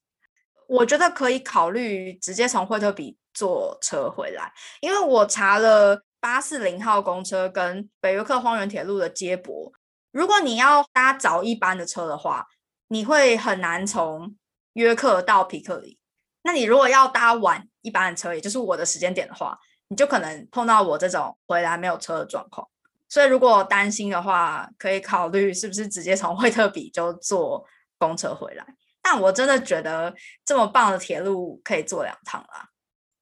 [0.69, 3.19] 我觉得可以考虑直接从惠特比。
[3.33, 9.73] 坐车回来，因为我查了八四零号公车跟北约克荒原铁路的接驳。
[10.13, 12.47] 如果你要搭早一班的车的话，
[12.89, 14.37] 你会很难从
[14.73, 15.99] 约克到皮克里。
[16.43, 19.59] 那你如果要搭晚一班的车，也就是我的时间点的话，
[19.89, 22.67] 你就可能碰到我这种回来没有车的状况。
[23.09, 27.65] 所以如果担心的话，可以考虑是不是直接从惠特比就坐
[27.99, 28.65] 公车回来。
[29.03, 30.15] 但我真的觉得
[30.45, 32.70] 这么棒的铁路可以坐两趟啦。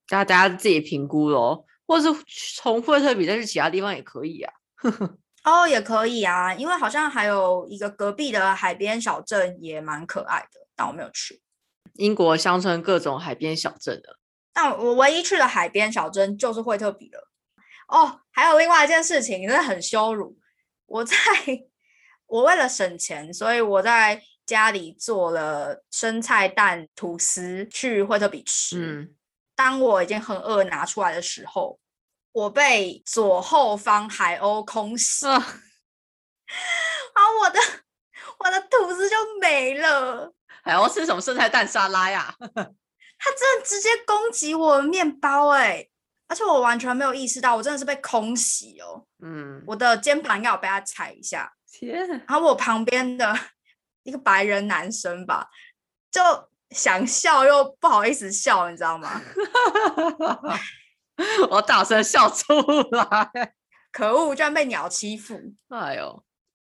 [0.08, 2.08] 大家大家自己评估咯，或是
[2.56, 4.52] 从惠特比再去其他地方也可以啊。
[5.44, 11.40] 哦，也可以啊，因为好像还有一个隔壁的海边小镇也蛮可爱的，但我没有去。
[11.94, 14.18] 英国乡村各种海边小镇的，
[14.52, 17.28] 但我唯一去的海边小镇就是惠特比了。
[17.88, 20.36] 哦，还有另外一件事情，真的很羞辱。
[20.86, 21.16] 我在
[22.26, 29.14] 我为了省钱，所以我在家里做了生菜蛋吐司去惠特比吃。
[29.58, 31.80] 当我已经很饿拿出来的时候，
[32.30, 35.40] 我被左后方海鸥空袭，然
[37.26, 37.58] 后我的
[38.38, 40.32] 我的吐司就没了。
[40.62, 42.32] 海鸥吃什么生菜蛋沙拉呀？
[42.38, 45.88] 它真的直接攻击我的面包哎！
[46.28, 49.04] 而且我完全没有意识到，我真的是被空袭哦。
[49.24, 51.52] 嗯，我的肩膀应该有被它踩一下。
[51.72, 52.06] 天！
[52.06, 53.36] 然后我旁边的
[54.04, 55.48] 一个白人男生吧，
[56.12, 56.22] 就。
[56.70, 59.20] 想笑又不好意思笑，你知道吗？
[61.50, 62.54] 我大声笑出
[62.92, 63.54] 来，
[63.90, 65.40] 可恶，居然被鸟欺负！
[65.68, 66.22] 哎呦，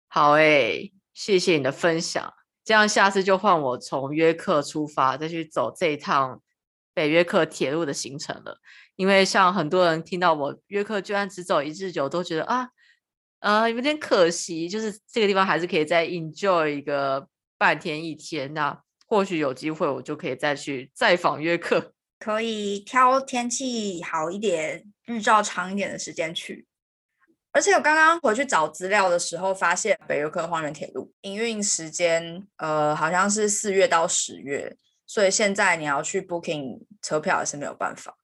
[0.08, 2.32] 好哎，谢谢你的分享。
[2.64, 6.42] 这样下次就换我从约克出发，再去走这一趟
[6.92, 8.58] 北约克铁路的行程了。
[8.96, 12.68] 因为像很多人听到我约克居然只走一日游，都觉得啊，
[13.40, 14.68] 呃，有点可惜。
[14.68, 17.28] 就是这个地方还是可以再 enjoy 一个
[17.58, 18.52] 半天一天。
[18.54, 21.92] 那或许有机会，我就可以再去再访约克。
[22.18, 26.66] 可以挑天气好一点、日照长一点的时间去。
[27.52, 34.76] 而且我刚刚回去找资料的时候，发现北约克荒原铁路营运时间，呃，好像是四月到十月，
[35.06, 38.14] 所以现在你要去 booking 车票也是没有办法。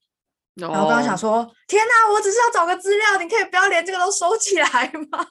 [0.55, 5.27] 然后我刚刚想说，天哪，我只是要找个资料，你可以不要连这个都收起来吗？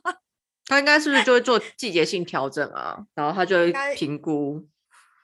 [0.66, 2.98] 他应该是不是就会做季节性调整啊？
[3.14, 4.66] 然后他就会评估，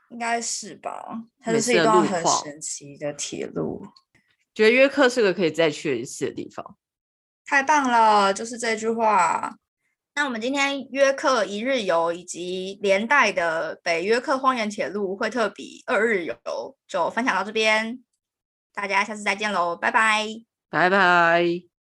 [0.09, 1.23] 应该是吧？
[1.39, 3.85] 它就是一段很神奇的铁路。
[4.53, 6.77] 觉得约克是个可以再去一次的地方。
[7.45, 9.55] 太棒了，就是这句话。
[10.15, 16.35] 那我们今天约克一日游以及连带的北约克荒原铁路惠特比二日游
[16.87, 18.03] 就分享到这边，
[18.73, 20.27] 大家下次再见喽，拜拜，
[20.71, 21.76] 拜拜。